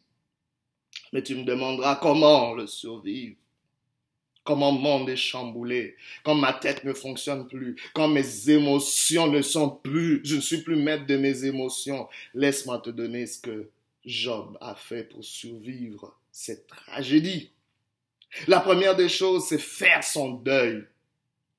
Mais 1.11 1.23
tu 1.23 1.35
me 1.35 1.43
demanderas 1.43 1.97
comment 1.97 2.53
le 2.53 2.67
survivre. 2.67 3.35
Quand 4.43 4.57
mon 4.57 4.73
monde 4.73 5.09
est 5.09 5.15
chamboulé, 5.15 5.95
quand 6.23 6.35
ma 6.35 6.51
tête 6.51 6.83
ne 6.83 6.93
fonctionne 6.93 7.47
plus, 7.47 7.75
quand 7.93 8.09
mes 8.09 8.49
émotions 8.49 9.27
ne 9.27 9.41
sont 9.41 9.69
plus, 9.69 10.21
je 10.25 10.35
ne 10.35 10.41
suis 10.41 10.61
plus 10.61 10.75
maître 10.75 11.05
de 11.05 11.15
mes 11.15 11.45
émotions, 11.45 12.09
laisse-moi 12.33 12.79
te 12.79 12.89
donner 12.89 13.25
ce 13.25 13.39
que 13.39 13.69
Job 14.05 14.57
a 14.59 14.75
fait 14.75 15.03
pour 15.03 15.23
survivre 15.23 16.17
cette 16.31 16.67
tragédie. 16.67 17.51
La 18.47 18.59
première 18.59 18.95
des 18.95 19.09
choses, 19.09 19.45
c'est 19.47 19.59
faire 19.59 20.03
son 20.03 20.31
deuil. 20.31 20.83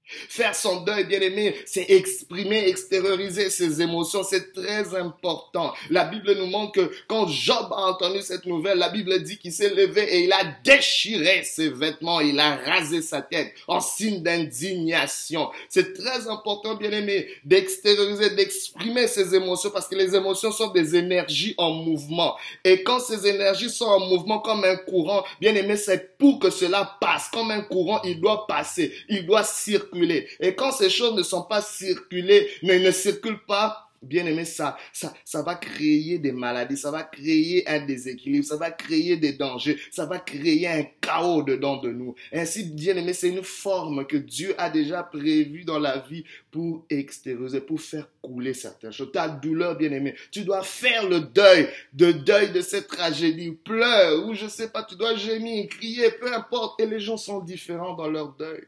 Faire 0.07 0.55
son 0.55 0.83
deuil, 0.83 1.05
bien 1.05 1.21
aimé, 1.21 1.55
c'est 1.65 1.91
exprimer, 1.91 2.69
extérioriser 2.69 3.49
ses 3.49 3.81
émotions. 3.81 4.23
C'est 4.23 4.53
très 4.53 4.95
important. 4.95 5.73
La 5.89 6.05
Bible 6.05 6.37
nous 6.37 6.47
montre 6.47 6.73
que 6.73 6.91
quand 7.09 7.27
Job 7.27 7.69
a 7.71 7.89
entendu 7.89 8.21
cette 8.21 8.45
nouvelle, 8.45 8.79
la 8.79 8.91
Bible 8.91 9.23
dit 9.23 9.39
qu'il 9.39 9.53
s'est 9.53 9.75
levé 9.75 10.03
et 10.03 10.25
il 10.25 10.33
a 10.33 10.45
déchiré 10.63 11.43
ses 11.45 11.71
vêtements. 11.71 12.21
Il 12.21 12.39
a 12.39 12.57
rasé 12.57 13.01
sa 13.01 13.23
tête 13.23 13.55
en 13.67 13.81
signe 13.81 14.23
d'indignation. 14.23 15.51
C'est 15.71 15.95
très 15.95 16.29
important, 16.29 16.75
bien 16.75 16.91
aimé, 16.91 17.27
d'extérioriser, 17.47 18.31
d'exprimer 18.35 19.09
ses 19.09 19.35
émotions 19.35 19.71
parce 19.71 19.89
que 19.89 19.97
les 19.97 20.15
émotions 20.15 20.53
sont 20.53 20.71
des 20.71 20.97
énergies 20.97 21.55
en 21.57 21.71
mouvement. 21.71 22.37
Et 22.63 22.83
quand 22.83 23.01
ces 23.01 23.27
énergies 23.27 23.71
sont 23.71 23.87
en 23.87 24.01
mouvement 24.01 24.41
comme 24.41 24.65
un 24.65 24.77
courant, 24.77 25.25
bien 25.41 25.55
aimé, 25.55 25.79
c'est 25.79 26.19
pour 26.19 26.41
que 26.41 26.51
cela 26.51 26.99
passe. 27.01 27.29
Comme 27.33 27.51
un 27.51 27.63
courant, 27.63 28.03
il 28.03 28.21
doit 28.21 28.47
passer. 28.47 28.93
Il 29.09 29.25
doit 29.25 29.45
circuler 29.45 29.94
et 30.41 30.55
quand 30.55 30.73
ces 30.73 30.91
choses 30.91 31.15
ne 31.17 31.23
sont 31.23 31.43
pas 31.43 31.63
circulées, 31.63 32.49
ne, 32.63 32.75
ne 32.75 32.91
circulent 32.91 33.45
pas, 33.47 33.85
bien 34.05 34.27
aimé, 34.27 34.45
ça, 34.45 34.77
ça, 34.93 35.13
ça 35.25 35.43
va 35.43 35.55
créer 35.55 36.19
des 36.19 36.33
maladies, 36.33 36.77
ça 36.77 36.91
va 36.91 37.03
créer 37.03 37.69
un 37.69 37.85
déséquilibre, 37.85 38.45
ça 38.45 38.57
va 38.57 38.71
créer 38.71 39.17
des 39.17 39.33
dangers, 39.33 39.79
ça 39.91 40.07
va 40.07 40.19
créer 40.19 40.69
un 40.69 40.85
chaos 41.01 41.43
dedans 41.43 41.79
de 41.79 41.91
nous. 41.91 42.15
Ainsi, 42.33 42.65
bien 42.65 42.97
aimé, 42.97 43.13
c'est 43.13 43.31
une 43.31 43.43
forme 43.43 44.07
que 44.07 44.17
Dieu 44.17 44.55
a 44.59 44.71
déjà 44.71 45.03
prévue 45.03 45.65
dans 45.65 45.79
la 45.79 45.99
vie 45.99 46.25
pour 46.51 46.85
extérioriser, 46.91 47.61
pour 47.61 47.81
faire 47.81 48.09
couler 48.23 48.55
certaines 48.55 48.93
choses. 48.93 49.13
Ta 49.13 49.29
douleur, 49.29 49.77
bien 49.77 49.93
aimé, 49.93 50.15
tu 50.31 50.45
dois 50.45 50.63
faire 50.63 51.09
le 51.09 51.21
deuil, 51.21 51.69
de 51.93 52.13
deuil 52.13 52.53
de 52.53 52.61
cette 52.61 52.89
tragédie. 52.89 53.53
Pleure, 53.53 54.27
ou 54.27 54.35
je 54.35 54.47
sais 54.47 54.69
pas, 54.69 54.83
tu 54.83 54.97
dois 54.97 55.15
gémir, 55.15 55.69
crier, 55.69 56.11
peu 56.11 56.33
importe. 56.33 56.81
Et 56.81 56.87
les 56.87 57.01
gens 57.01 57.17
sont 57.17 57.41
différents 57.41 57.95
dans 57.95 58.09
leur 58.09 58.35
deuil. 58.35 58.65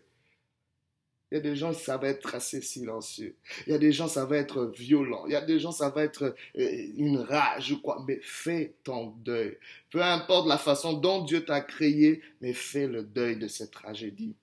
Il 1.30 1.34
y 1.34 1.38
a 1.38 1.40
des 1.40 1.56
gens, 1.56 1.72
ça 1.72 1.96
va 1.96 2.08
être 2.08 2.36
assez 2.36 2.60
silencieux. 2.60 3.34
Il 3.66 3.72
y 3.72 3.74
a 3.74 3.78
des 3.78 3.90
gens, 3.90 4.06
ça 4.06 4.24
va 4.24 4.36
être 4.36 4.66
violent. 4.66 5.26
Il 5.26 5.32
y 5.32 5.36
a 5.36 5.40
des 5.40 5.58
gens, 5.58 5.72
ça 5.72 5.90
va 5.90 6.04
être 6.04 6.36
euh, 6.56 6.86
une 6.96 7.18
rage 7.18 7.72
ou 7.72 7.80
quoi. 7.80 8.04
Mais 8.06 8.20
fais 8.22 8.74
ton 8.84 9.08
deuil. 9.24 9.58
Peu 9.90 10.02
importe 10.02 10.46
la 10.46 10.56
façon 10.56 10.92
dont 10.92 11.24
Dieu 11.24 11.44
t'a 11.44 11.60
créé, 11.62 12.22
mais 12.40 12.52
fais 12.52 12.86
le 12.86 13.02
deuil 13.02 13.36
de 13.36 13.48
cette 13.48 13.72
tragédie. 13.72 14.36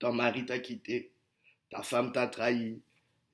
Ton 0.00 0.12
mari 0.12 0.44
t'a 0.44 0.58
quitté. 0.58 1.12
Ta 1.70 1.82
femme 1.82 2.10
t'a 2.10 2.26
trahi. 2.26 2.80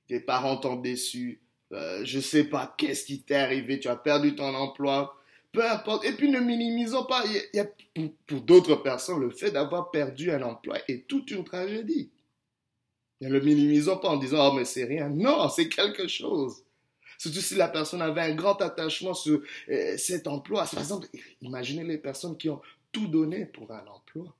Tes 0.06 0.20
parents 0.20 0.58
t'ont 0.58 0.76
déçu. 0.76 1.40
Euh, 1.72 2.04
je 2.04 2.20
sais 2.20 2.44
pas 2.44 2.74
qu'est-ce 2.76 3.06
qui 3.06 3.20
t'est 3.20 3.34
arrivé? 3.34 3.80
Tu 3.80 3.88
as 3.88 3.96
perdu 3.96 4.34
ton 4.34 4.54
emploi. 4.54 5.18
Peu 5.52 5.64
importe. 5.66 6.04
Et 6.04 6.12
puis 6.12 6.30
ne 6.30 6.40
minimisons 6.40 7.06
pas. 7.06 7.24
Il 7.24 7.56
y 7.56 7.60
a, 7.60 7.66
pour, 7.94 8.12
pour 8.26 8.40
d'autres 8.42 8.76
personnes, 8.76 9.20
le 9.20 9.30
fait 9.30 9.52
d'avoir 9.52 9.90
perdu 9.90 10.30
un 10.30 10.42
emploi 10.42 10.76
est 10.86 11.06
toute 11.08 11.30
une 11.30 11.44
tragédie. 11.44 12.10
Ne 13.20 13.28
le 13.28 13.40
minimisons 13.40 13.98
pas 13.98 14.08
en 14.08 14.16
disant, 14.16 14.50
oh, 14.50 14.52
mais 14.54 14.64
c'est 14.64 14.84
rien. 14.84 15.08
Non, 15.08 15.48
c'est 15.48 15.68
quelque 15.68 16.06
chose. 16.06 16.62
Surtout 17.18 17.40
si 17.40 17.56
la 17.56 17.68
personne 17.68 18.00
avait 18.00 18.20
un 18.20 18.34
grand 18.34 18.60
attachement 18.62 19.12
sur 19.12 19.42
euh, 19.68 19.96
cet 19.96 20.28
emploi. 20.28 20.64
Par 20.66 20.80
exemple, 20.80 21.08
imaginez 21.40 21.82
les 21.82 21.98
personnes 21.98 22.36
qui 22.36 22.48
ont 22.48 22.62
tout 22.92 23.08
donné 23.08 23.46
pour 23.46 23.72
un 23.72 23.84
emploi. 23.86 24.36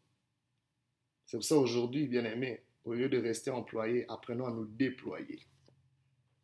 C'est 1.26 1.36
pour 1.36 1.44
ça 1.44 1.56
aujourd'hui, 1.56 2.06
bien 2.06 2.24
aimé, 2.24 2.62
au 2.84 2.94
lieu 2.94 3.08
de 3.08 3.18
rester 3.18 3.50
employé, 3.50 4.06
apprenons 4.08 4.46
à 4.46 4.52
nous 4.52 4.64
déployer. 4.64 5.40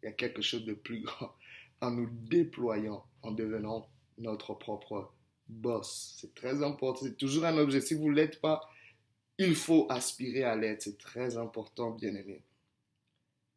Il 0.02 0.06
y 0.06 0.08
a 0.08 0.12
quelque 0.12 0.42
chose 0.42 0.64
de 0.64 0.74
plus 0.74 1.00
grand 1.00 1.32
en 1.80 1.92
nous 1.92 2.08
déployant, 2.10 3.04
en 3.22 3.30
devenant 3.30 3.88
notre 4.18 4.54
propre 4.54 5.12
boss. 5.48 6.16
C'est 6.20 6.34
très 6.34 6.62
important. 6.62 7.04
C'est 7.04 7.16
toujours 7.16 7.44
un 7.44 7.56
objectif. 7.58 7.88
Si 7.88 7.94
vous 7.94 8.10
ne 8.10 8.16
l'êtes 8.16 8.40
pas, 8.40 8.60
il 9.38 9.54
faut 9.54 9.86
aspirer 9.90 10.44
à 10.44 10.56
l'aide, 10.56 10.80
c'est 10.80 10.98
très 10.98 11.36
important, 11.36 11.90
bien 11.90 12.14
aimé. 12.14 12.42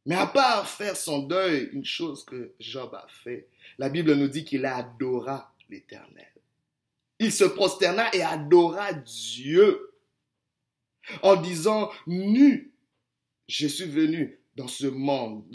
Mais 0.05 0.15
à 0.15 0.25
part 0.25 0.69
faire 0.69 0.95
son 0.95 1.23
deuil, 1.23 1.69
une 1.73 1.85
chose 1.85 2.23
que 2.23 2.53
Job 2.59 2.93
a 2.93 3.05
fait, 3.09 3.47
la 3.77 3.89
Bible 3.89 4.15
nous 4.15 4.29
dit 4.29 4.45
qu'il 4.45 4.65
adora 4.65 5.53
l'Éternel. 5.69 6.31
Il 7.19 7.31
se 7.31 7.43
prosterna 7.43 8.13
et 8.15 8.21
adora 8.21 8.93
Dieu 8.93 9.91
en 11.21 11.35
disant, 11.35 11.91
nu, 12.05 12.71
je 13.47 13.67
suis 13.67 13.85
venu 13.85 14.39
dans 14.55 14.67
ce 14.67 14.87
monde, 14.87 15.45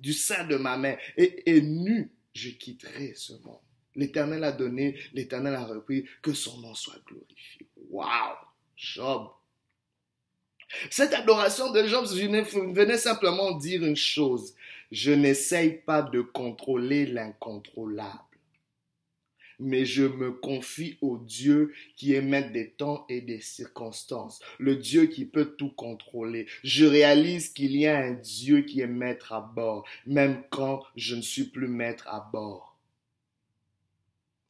du 0.00 0.12
sein 0.12 0.44
de 0.46 0.56
ma 0.56 0.76
mère, 0.76 0.98
et, 1.16 1.50
et 1.50 1.62
nu, 1.62 2.12
je 2.34 2.50
quitterai 2.50 3.14
ce 3.14 3.34
monde. 3.44 3.60
L'Éternel 3.94 4.42
a 4.44 4.52
donné, 4.52 4.98
l'Éternel 5.12 5.54
a 5.54 5.64
repris, 5.64 6.06
que 6.22 6.32
son 6.32 6.60
nom 6.60 6.74
soit 6.74 7.02
glorifié. 7.06 7.68
Waouh! 7.90 8.36
Job 8.76 9.30
cette 10.90 11.14
adoration 11.14 11.72
de 11.72 11.86
Job 11.86 12.06
venait 12.06 12.98
simplement 12.98 13.52
dire 13.52 13.84
une 13.84 13.96
chose. 13.96 14.54
Je 14.90 15.12
n'essaye 15.12 15.80
pas 15.86 16.02
de 16.02 16.20
contrôler 16.20 17.06
l'incontrôlable, 17.06 18.18
mais 19.58 19.86
je 19.86 20.02
me 20.02 20.32
confie 20.32 20.98
au 21.00 21.16
Dieu 21.16 21.72
qui 21.96 22.12
est 22.14 22.20
maître 22.20 22.52
des 22.52 22.70
temps 22.70 23.06
et 23.08 23.22
des 23.22 23.40
circonstances, 23.40 24.40
le 24.58 24.76
Dieu 24.76 25.06
qui 25.06 25.24
peut 25.24 25.54
tout 25.56 25.70
contrôler. 25.70 26.46
Je 26.62 26.84
réalise 26.84 27.48
qu'il 27.48 27.76
y 27.76 27.86
a 27.86 27.98
un 27.98 28.12
Dieu 28.12 28.62
qui 28.62 28.80
est 28.80 28.86
maître 28.86 29.32
à 29.32 29.40
bord, 29.40 29.86
même 30.06 30.42
quand 30.50 30.82
je 30.96 31.16
ne 31.16 31.22
suis 31.22 31.44
plus 31.44 31.68
maître 31.68 32.06
à 32.08 32.28
bord. 32.32 32.71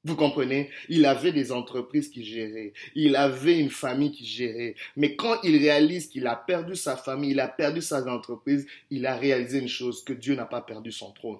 Vous 0.04 0.16
comprenez? 0.16 0.70
Il 0.88 1.06
avait 1.06 1.30
des 1.30 1.52
entreprises 1.52 2.08
qui 2.08 2.24
géraient. 2.24 2.72
Il 2.96 3.14
avait 3.14 3.58
une 3.58 3.70
famille 3.70 4.10
qui 4.10 4.26
gérait. 4.26 4.74
Mais 4.96 5.14
quand 5.14 5.40
il 5.44 5.56
réalise 5.56 6.08
qu'il 6.08 6.26
a 6.26 6.34
perdu 6.34 6.74
sa 6.74 6.96
famille, 6.96 7.30
il 7.30 7.40
a 7.40 7.46
perdu 7.46 7.80
sa 7.80 8.04
entreprise, 8.12 8.66
il 8.90 9.06
a 9.06 9.16
réalisé 9.16 9.60
une 9.60 9.68
chose, 9.68 10.02
que 10.02 10.12
Dieu 10.12 10.34
n'a 10.34 10.44
pas 10.44 10.60
perdu 10.60 10.90
son 10.90 11.12
trône. 11.12 11.38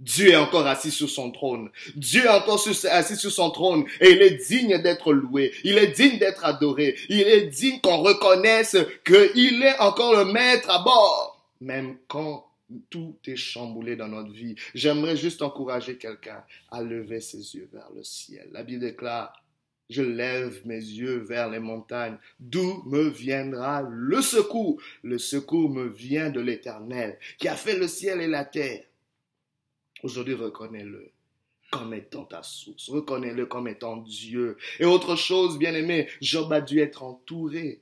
Dieu 0.00 0.30
est 0.30 0.36
encore 0.36 0.66
assis 0.66 0.90
sur 0.90 1.08
son 1.08 1.30
trône. 1.30 1.70
Dieu 1.94 2.24
est 2.24 2.28
encore 2.28 2.60
assis 2.90 3.16
sur 3.16 3.30
son 3.30 3.50
trône 3.50 3.84
et 4.00 4.10
il 4.10 4.22
est 4.22 4.44
digne 4.48 4.82
d'être 4.82 5.12
loué. 5.12 5.52
Il 5.62 5.78
est 5.78 5.92
digne 5.92 6.18
d'être 6.18 6.44
adoré. 6.44 6.96
Il 7.08 7.20
est 7.20 7.46
digne 7.46 7.80
qu'on 7.80 7.98
reconnaisse 7.98 8.76
qu'il 9.06 9.62
est 9.62 9.78
encore 9.78 10.16
le 10.16 10.32
maître 10.32 10.68
à 10.68 10.82
bord. 10.82 11.48
Même 11.60 11.96
quand 12.08 12.44
tout 12.90 13.16
est 13.26 13.36
chamboulé 13.36 13.96
dans 13.96 14.08
notre 14.08 14.32
vie. 14.32 14.54
J'aimerais 14.74 15.16
juste 15.16 15.42
encourager 15.42 15.96
quelqu'un 15.98 16.44
à 16.70 16.82
lever 16.82 17.20
ses 17.20 17.54
yeux 17.54 17.68
vers 17.72 17.90
le 17.94 18.02
ciel. 18.02 18.48
La 18.52 18.62
Bible 18.62 18.80
déclare, 18.80 19.44
je 19.90 20.02
lève 20.02 20.66
mes 20.66 20.76
yeux 20.76 21.18
vers 21.18 21.50
les 21.50 21.58
montagnes. 21.58 22.16
D'où 22.40 22.82
me 22.86 23.08
viendra 23.08 23.82
le 23.82 24.22
secours? 24.22 24.80
Le 25.02 25.18
secours 25.18 25.70
me 25.70 25.86
vient 25.88 26.30
de 26.30 26.40
l'Éternel, 26.40 27.18
qui 27.38 27.48
a 27.48 27.56
fait 27.56 27.78
le 27.78 27.86
ciel 27.86 28.20
et 28.20 28.28
la 28.28 28.44
terre. 28.44 28.84
Aujourd'hui, 30.02 30.34
reconnais-le 30.34 31.10
comme 31.70 31.92
étant 31.92 32.24
ta 32.24 32.42
source. 32.42 32.88
Reconnais-le 32.88 33.46
comme 33.46 33.68
étant 33.68 33.96
Dieu. 33.96 34.56
Et 34.78 34.84
autre 34.84 35.16
chose, 35.16 35.58
bien 35.58 35.74
aimé, 35.74 36.08
Job 36.20 36.52
a 36.52 36.60
dû 36.60 36.78
être 36.78 37.02
entouré. 37.02 37.80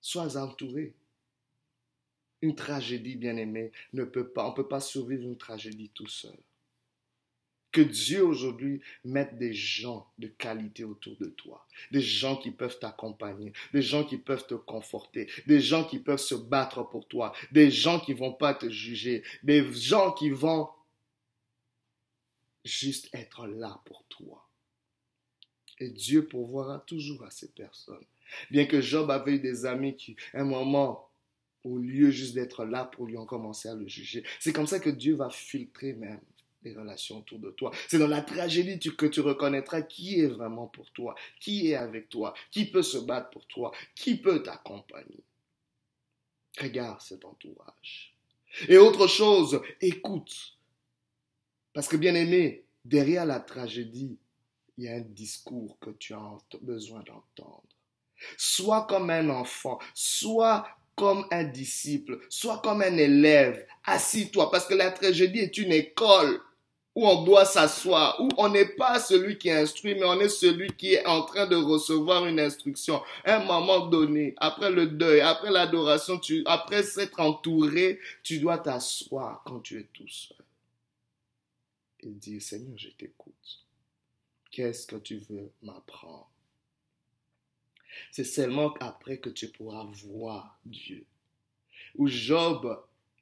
Sois 0.00 0.36
entouré. 0.36 0.92
Une 2.40 2.54
tragédie, 2.54 3.16
bien 3.16 3.36
aimé, 3.36 3.72
ne 3.92 4.04
peut 4.04 4.28
pas, 4.28 4.46
on 4.46 4.50
ne 4.50 4.56
peut 4.56 4.68
pas 4.68 4.80
survivre 4.80 5.24
une 5.24 5.36
tragédie 5.38 5.90
tout 5.90 6.06
seul. 6.06 6.36
Que 7.70 7.80
Dieu 7.82 8.24
aujourd'hui 8.24 8.80
mette 9.04 9.36
des 9.38 9.52
gens 9.52 10.10
de 10.18 10.28
qualité 10.28 10.84
autour 10.84 11.16
de 11.16 11.26
toi, 11.26 11.66
des 11.90 12.00
gens 12.00 12.36
qui 12.36 12.50
peuvent 12.50 12.78
t'accompagner, 12.78 13.52
des 13.72 13.82
gens 13.82 14.04
qui 14.04 14.16
peuvent 14.16 14.46
te 14.46 14.54
conforter, 14.54 15.30
des 15.46 15.60
gens 15.60 15.84
qui 15.84 15.98
peuvent 15.98 16.18
se 16.18 16.34
battre 16.34 16.82
pour 16.88 17.06
toi, 17.06 17.34
des 17.52 17.70
gens 17.70 18.00
qui 18.00 18.14
vont 18.14 18.32
pas 18.32 18.54
te 18.54 18.70
juger, 18.70 19.22
des 19.42 19.70
gens 19.74 20.12
qui 20.12 20.30
vont 20.30 20.70
juste 22.64 23.10
être 23.12 23.46
là 23.46 23.80
pour 23.84 24.04
toi. 24.04 24.48
Et 25.78 25.90
Dieu 25.90 26.26
pourvoira 26.26 26.80
toujours 26.80 27.24
à 27.24 27.30
ces 27.30 27.48
personnes. 27.52 28.04
Bien 28.50 28.66
que 28.66 28.80
Job 28.80 29.10
avait 29.10 29.36
eu 29.36 29.40
des 29.40 29.64
amis 29.64 29.96
qui, 29.96 30.16
un 30.34 30.44
moment, 30.44 31.07
au 31.64 31.78
lieu 31.78 32.10
juste 32.10 32.34
d'être 32.34 32.64
là 32.64 32.84
pour 32.84 33.06
lui, 33.06 33.16
ont 33.16 33.26
commencé 33.26 33.68
à 33.68 33.74
le 33.74 33.86
juger. 33.86 34.24
C'est 34.40 34.52
comme 34.52 34.66
ça 34.66 34.80
que 34.80 34.90
Dieu 34.90 35.14
va 35.14 35.30
filtrer 35.30 35.92
même 35.92 36.20
les 36.62 36.74
relations 36.74 37.18
autour 37.18 37.38
de 37.38 37.50
toi. 37.50 37.70
C'est 37.88 37.98
dans 37.98 38.08
la 38.08 38.22
tragédie 38.22 38.78
que 38.78 39.06
tu 39.06 39.20
reconnaîtras 39.20 39.82
qui 39.82 40.20
est 40.20 40.26
vraiment 40.26 40.66
pour 40.66 40.90
toi, 40.92 41.14
qui 41.40 41.70
est 41.70 41.76
avec 41.76 42.08
toi, 42.08 42.34
qui 42.50 42.70
peut 42.70 42.82
se 42.82 42.98
battre 42.98 43.30
pour 43.30 43.46
toi, 43.46 43.72
qui 43.94 44.16
peut 44.16 44.42
t'accompagner. 44.42 45.22
Regarde 46.60 47.00
cet 47.00 47.24
entourage. 47.24 48.14
Et 48.68 48.78
autre 48.78 49.06
chose, 49.06 49.60
écoute. 49.80 50.56
Parce 51.72 51.86
que 51.86 51.96
bien 51.96 52.14
aimé, 52.14 52.64
derrière 52.84 53.26
la 53.26 53.40
tragédie, 53.40 54.18
il 54.76 54.84
y 54.84 54.88
a 54.88 54.94
un 54.94 55.00
discours 55.00 55.78
que 55.80 55.90
tu 55.90 56.14
as 56.14 56.38
besoin 56.62 57.00
d'entendre. 57.00 57.62
Sois 58.36 58.86
comme 58.86 59.10
un 59.10 59.28
enfant, 59.28 59.78
sois 59.94 60.66
comme 60.98 61.24
un 61.30 61.44
disciple, 61.44 62.18
sois 62.28 62.58
comme 62.58 62.82
un 62.82 62.96
élève, 62.96 63.64
assis-toi, 63.84 64.50
parce 64.50 64.66
que 64.66 64.74
la 64.74 64.90
tragédie 64.90 65.38
est 65.38 65.56
une 65.56 65.70
école 65.70 66.40
où 66.96 67.06
on 67.06 67.22
doit 67.22 67.44
s'asseoir, 67.44 68.20
où 68.20 68.28
on 68.36 68.48
n'est 68.48 68.74
pas 68.74 68.98
celui 68.98 69.38
qui 69.38 69.48
instruit, 69.52 69.94
mais 69.94 70.04
on 70.04 70.18
est 70.18 70.28
celui 70.28 70.72
qui 70.72 70.94
est 70.94 71.06
en 71.06 71.22
train 71.22 71.46
de 71.46 71.54
recevoir 71.54 72.26
une 72.26 72.40
instruction. 72.40 73.00
Un 73.24 73.44
moment 73.44 73.86
donné, 73.86 74.34
après 74.38 74.72
le 74.72 74.88
deuil, 74.88 75.20
après 75.20 75.52
l'adoration, 75.52 76.20
après 76.44 76.82
s'être 76.82 77.20
entouré, 77.20 78.00
tu 78.24 78.40
dois 78.40 78.58
t'asseoir 78.58 79.44
quand 79.46 79.60
tu 79.60 79.78
es 79.78 79.86
tout 79.94 80.08
seul. 80.08 80.36
Et 82.00 82.08
dire, 82.08 82.42
Seigneur, 82.42 82.76
je 82.76 82.88
t'écoute. 82.88 83.64
Qu'est-ce 84.50 84.88
que 84.88 84.96
tu 84.96 85.18
veux 85.30 85.52
m'apprendre? 85.62 86.28
C'est 88.10 88.24
seulement 88.24 88.74
après 88.80 89.18
que 89.18 89.30
tu 89.30 89.48
pourras 89.48 89.86
voir 90.06 90.58
Dieu. 90.64 91.04
Ou 91.96 92.06
Job 92.08 92.78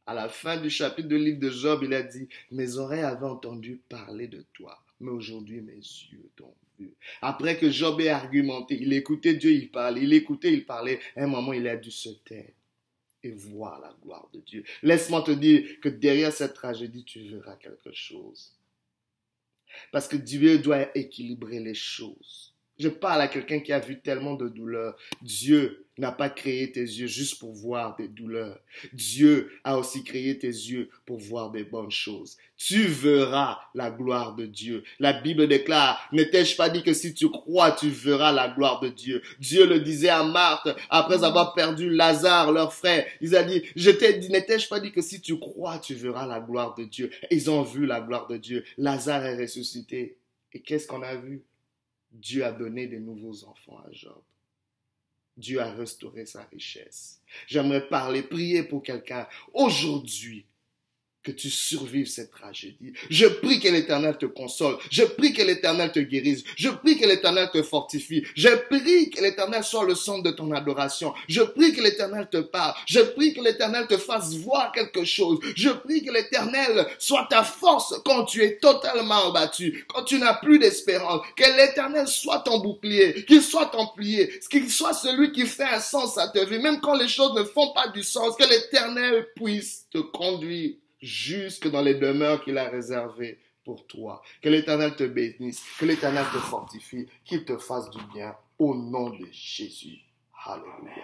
à 0.07 0.15
la 0.15 0.29
fin 0.29 0.61
du 0.61 0.71
chapitre 0.71 1.09
du 1.09 1.19
livre 1.19 1.41
de 1.41 1.51
Job, 1.51 1.81
il 1.83 1.93
a 1.93 2.03
dit, 2.03 2.29
mes 2.53 2.77
oreilles 2.77 3.01
avaient 3.01 3.27
entendu 3.27 3.81
parler 3.89 4.29
de 4.29 4.45
toi, 4.53 4.81
mais 5.01 5.11
aujourd'hui 5.11 5.61
mes 5.61 5.75
yeux 5.75 6.31
t'ont 6.37 6.55
vu. 6.79 6.93
Après 7.21 7.59
que 7.59 7.71
Job 7.71 8.01
ait 8.01 8.09
argumenté, 8.09 8.79
il 8.81 8.93
écoutait 8.93 9.35
Dieu, 9.35 9.51
il 9.51 9.71
parlait, 9.71 10.03
il 10.03 10.13
écoutait, 10.13 10.53
il 10.53 10.65
parlait, 10.65 11.01
à 11.17 11.25
un 11.25 11.27
moment 11.27 11.53
il 11.53 11.67
a 11.67 11.77
dû 11.77 11.91
se 11.91 12.11
taire 12.25 12.53
et 13.25 13.31
voir 13.31 13.81
la 13.81 13.97
gloire 14.01 14.29
de 14.33 14.41
Dieu. 14.41 14.65
Laisse-moi 14.83 15.23
te 15.23 15.33
dire 15.33 15.81
que 15.81 15.89
derrière 15.89 16.33
cette 16.33 16.55
tragédie, 16.55 17.03
tu 17.03 17.21
verras 17.23 17.57
quelque 17.57 17.93
chose. 17.93 18.53
Parce 19.91 20.07
que 20.07 20.17
Dieu 20.17 20.59
doit 20.59 20.97
équilibrer 20.97 21.59
les 21.59 21.75
choses. 21.75 22.55
Je 22.79 22.89
parle 22.89 23.23
à 23.23 23.29
quelqu'un 23.29 23.61
qui 23.61 23.73
a 23.73 23.79
vu 23.79 24.01
tellement 24.01 24.35
de 24.35 24.49
douleurs. 24.49 24.97
Dieu 25.23 25.87
n'a 25.99 26.13
pas 26.13 26.29
créé 26.29 26.71
tes 26.71 26.83
yeux 26.83 27.07
juste 27.07 27.39
pour 27.39 27.55
voir 27.55 27.97
des 27.97 28.07
douleurs. 28.07 28.61
Dieu 28.93 29.51
a 29.65 29.79
aussi 29.79 30.05
créé 30.05 30.39
tes 30.39 30.47
yeux 30.47 30.91
pour 31.07 31.19
voir 31.19 31.51
des 31.51 31.65
bonnes 31.65 31.91
choses. 31.91 32.37
Tu 32.59 32.83
verras 32.83 33.59
la 33.75 33.91
gloire 33.91 34.35
de 34.35 34.45
Dieu. 34.45 34.85
La 34.99 35.15
Bible 35.15 35.49
déclare, 35.49 36.07
n'étais-je 36.13 36.55
pas 36.57 36.69
dit 36.69 36.83
que 36.83 36.93
si 36.93 37.15
tu 37.15 37.31
crois, 37.31 37.73
tu 37.73 37.89
verras 37.89 38.33
la 38.33 38.49
gloire 38.49 38.81
de 38.81 38.89
Dieu? 38.89 39.23
Dieu 39.39 39.67
le 39.67 39.81
disait 39.81 40.11
à 40.11 40.23
Marthe 40.23 40.69
après 40.91 41.25
avoir 41.25 41.55
perdu 41.55 41.89
Lazare, 41.89 42.53
leur 42.53 42.75
frère. 42.75 43.07
Il 43.23 43.35
a 43.35 43.43
dit, 43.43 43.63
je 43.75 43.91
t'ai 43.91 44.19
dit, 44.19 44.29
n'étais-je 44.29 44.69
pas 44.69 44.81
dit 44.81 44.93
que 44.93 45.01
si 45.01 45.23
tu 45.23 45.39
crois, 45.39 45.79
tu 45.79 45.95
verras 45.95 46.27
la 46.27 46.41
gloire 46.41 46.75
de 46.75 46.85
Dieu? 46.85 47.11
Ils 47.31 47.51
ont 47.51 47.63
vu 47.63 47.87
la 47.87 48.03
gloire 48.03 48.27
de 48.27 48.37
Dieu. 48.37 48.65
Lazare 48.77 49.25
est 49.25 49.41
ressuscité. 49.41 50.19
Et 50.53 50.61
qu'est-ce 50.61 50.87
qu'on 50.87 51.03
a 51.03 51.15
vu? 51.15 51.43
Dieu 52.17 52.45
a 52.45 52.53
donné 52.53 52.87
des 52.87 52.99
nouveaux 52.99 53.45
enfants 53.45 53.79
à 53.79 53.93
Job. 53.93 54.23
Dieu 55.37 55.61
a 55.61 55.71
restauré 55.71 56.25
sa 56.25 56.45
richesse. 56.45 57.21
J'aimerais 57.47 57.87
parler, 57.89 58.23
prier 58.23 58.63
pour 58.63 58.83
quelqu'un 58.83 59.29
aujourd'hui 59.53 60.47
que 61.27 61.33
tu 61.33 61.51
survives 61.51 62.07
cette 62.07 62.31
tragédie. 62.31 62.93
Je 63.11 63.27
prie 63.27 63.59
que 63.59 63.69
l'Éternel 63.69 64.17
te 64.17 64.27
console. 64.27 64.77
Je 64.93 65.03
prie 65.03 65.33
que 65.33 65.43
l'Éternel 65.43 65.91
te 65.91 65.99
guérisse. 65.99 66.45
Je 66.55 66.69
prie 66.69 66.97
que 66.97 67.05
l'Éternel 67.05 67.51
te 67.53 67.63
fortifie. 67.65 68.23
Je 68.37 68.49
prie 68.69 69.11
que 69.11 69.21
l'Éternel 69.21 69.65
soit 69.65 69.85
le 69.85 69.97
centre 69.97 70.23
de 70.23 70.31
ton 70.31 70.53
adoration. 70.53 71.13
Je 71.29 71.43
prie 71.43 71.75
que 71.75 71.83
l'Éternel 71.83 72.29
te 72.31 72.37
parle. 72.37 72.75
Je 72.87 73.01
prie 73.01 73.35
que 73.35 73.41
l'Éternel 73.41 73.89
te 73.89 73.97
fasse 73.97 74.35
voir 74.37 74.71
quelque 74.71 75.03
chose. 75.05 75.41
Je 75.57 75.71
prie 75.71 76.05
que 76.05 76.13
l'Éternel 76.13 76.87
soit 77.01 77.27
ta 77.29 77.43
force 77.43 78.01
quand 78.05 78.25
tu 78.25 78.45
es 78.45 78.59
totalement 78.59 79.31
abattu, 79.31 79.85
quand 79.89 80.05
tu 80.05 80.19
n'as 80.19 80.35
plus 80.35 80.61
d'espérance. 80.61 81.27
Que 81.35 81.57
l'Éternel 81.57 82.07
soit 82.07 82.39
ton 82.41 82.61
bouclier, 82.61 83.25
qu'il 83.25 83.43
soit 83.43 83.67
ton 83.67 83.89
plié, 83.89 84.39
qu'il 84.49 84.71
soit 84.71 84.93
celui 84.95 85.33
qui 85.33 85.45
fait 85.45 85.65
un 85.65 85.81
sens 85.81 86.19
à 86.19 86.29
ta 86.29 86.45
vie, 86.45 86.61
même 86.61 86.81
quand 86.81 86.95
les 86.95 87.09
choses 87.09 87.35
ne 87.35 87.43
font 87.43 87.73
pas 87.73 87.89
du 87.89 88.05
sens, 88.05 88.37
que 88.37 88.49
l'Éternel 88.49 89.27
puisse 89.35 89.87
te 89.91 89.99
conduire 89.99 90.77
jusque 91.01 91.69
dans 91.69 91.83
les 91.83 91.95
demeures 91.95 92.43
qu'il 92.43 92.59
a 92.59 92.69
réservées 92.69 93.39
pour 93.65 93.87
toi. 93.87 94.23
Que 94.41 94.49
l'Éternel 94.49 94.95
te 94.97 95.05
bénisse, 95.05 95.63
que 95.79 95.85
l'Éternel 95.85 96.25
te 96.33 96.39
fortifie, 96.39 97.07
qu'il 97.25 97.45
te 97.45 97.57
fasse 97.59 97.91
du 97.91 98.03
bien 98.15 98.35
au 98.59 98.75
nom 98.75 99.11
de 99.11 99.27
Jésus. 99.31 99.99
Alléluia. 100.45 101.03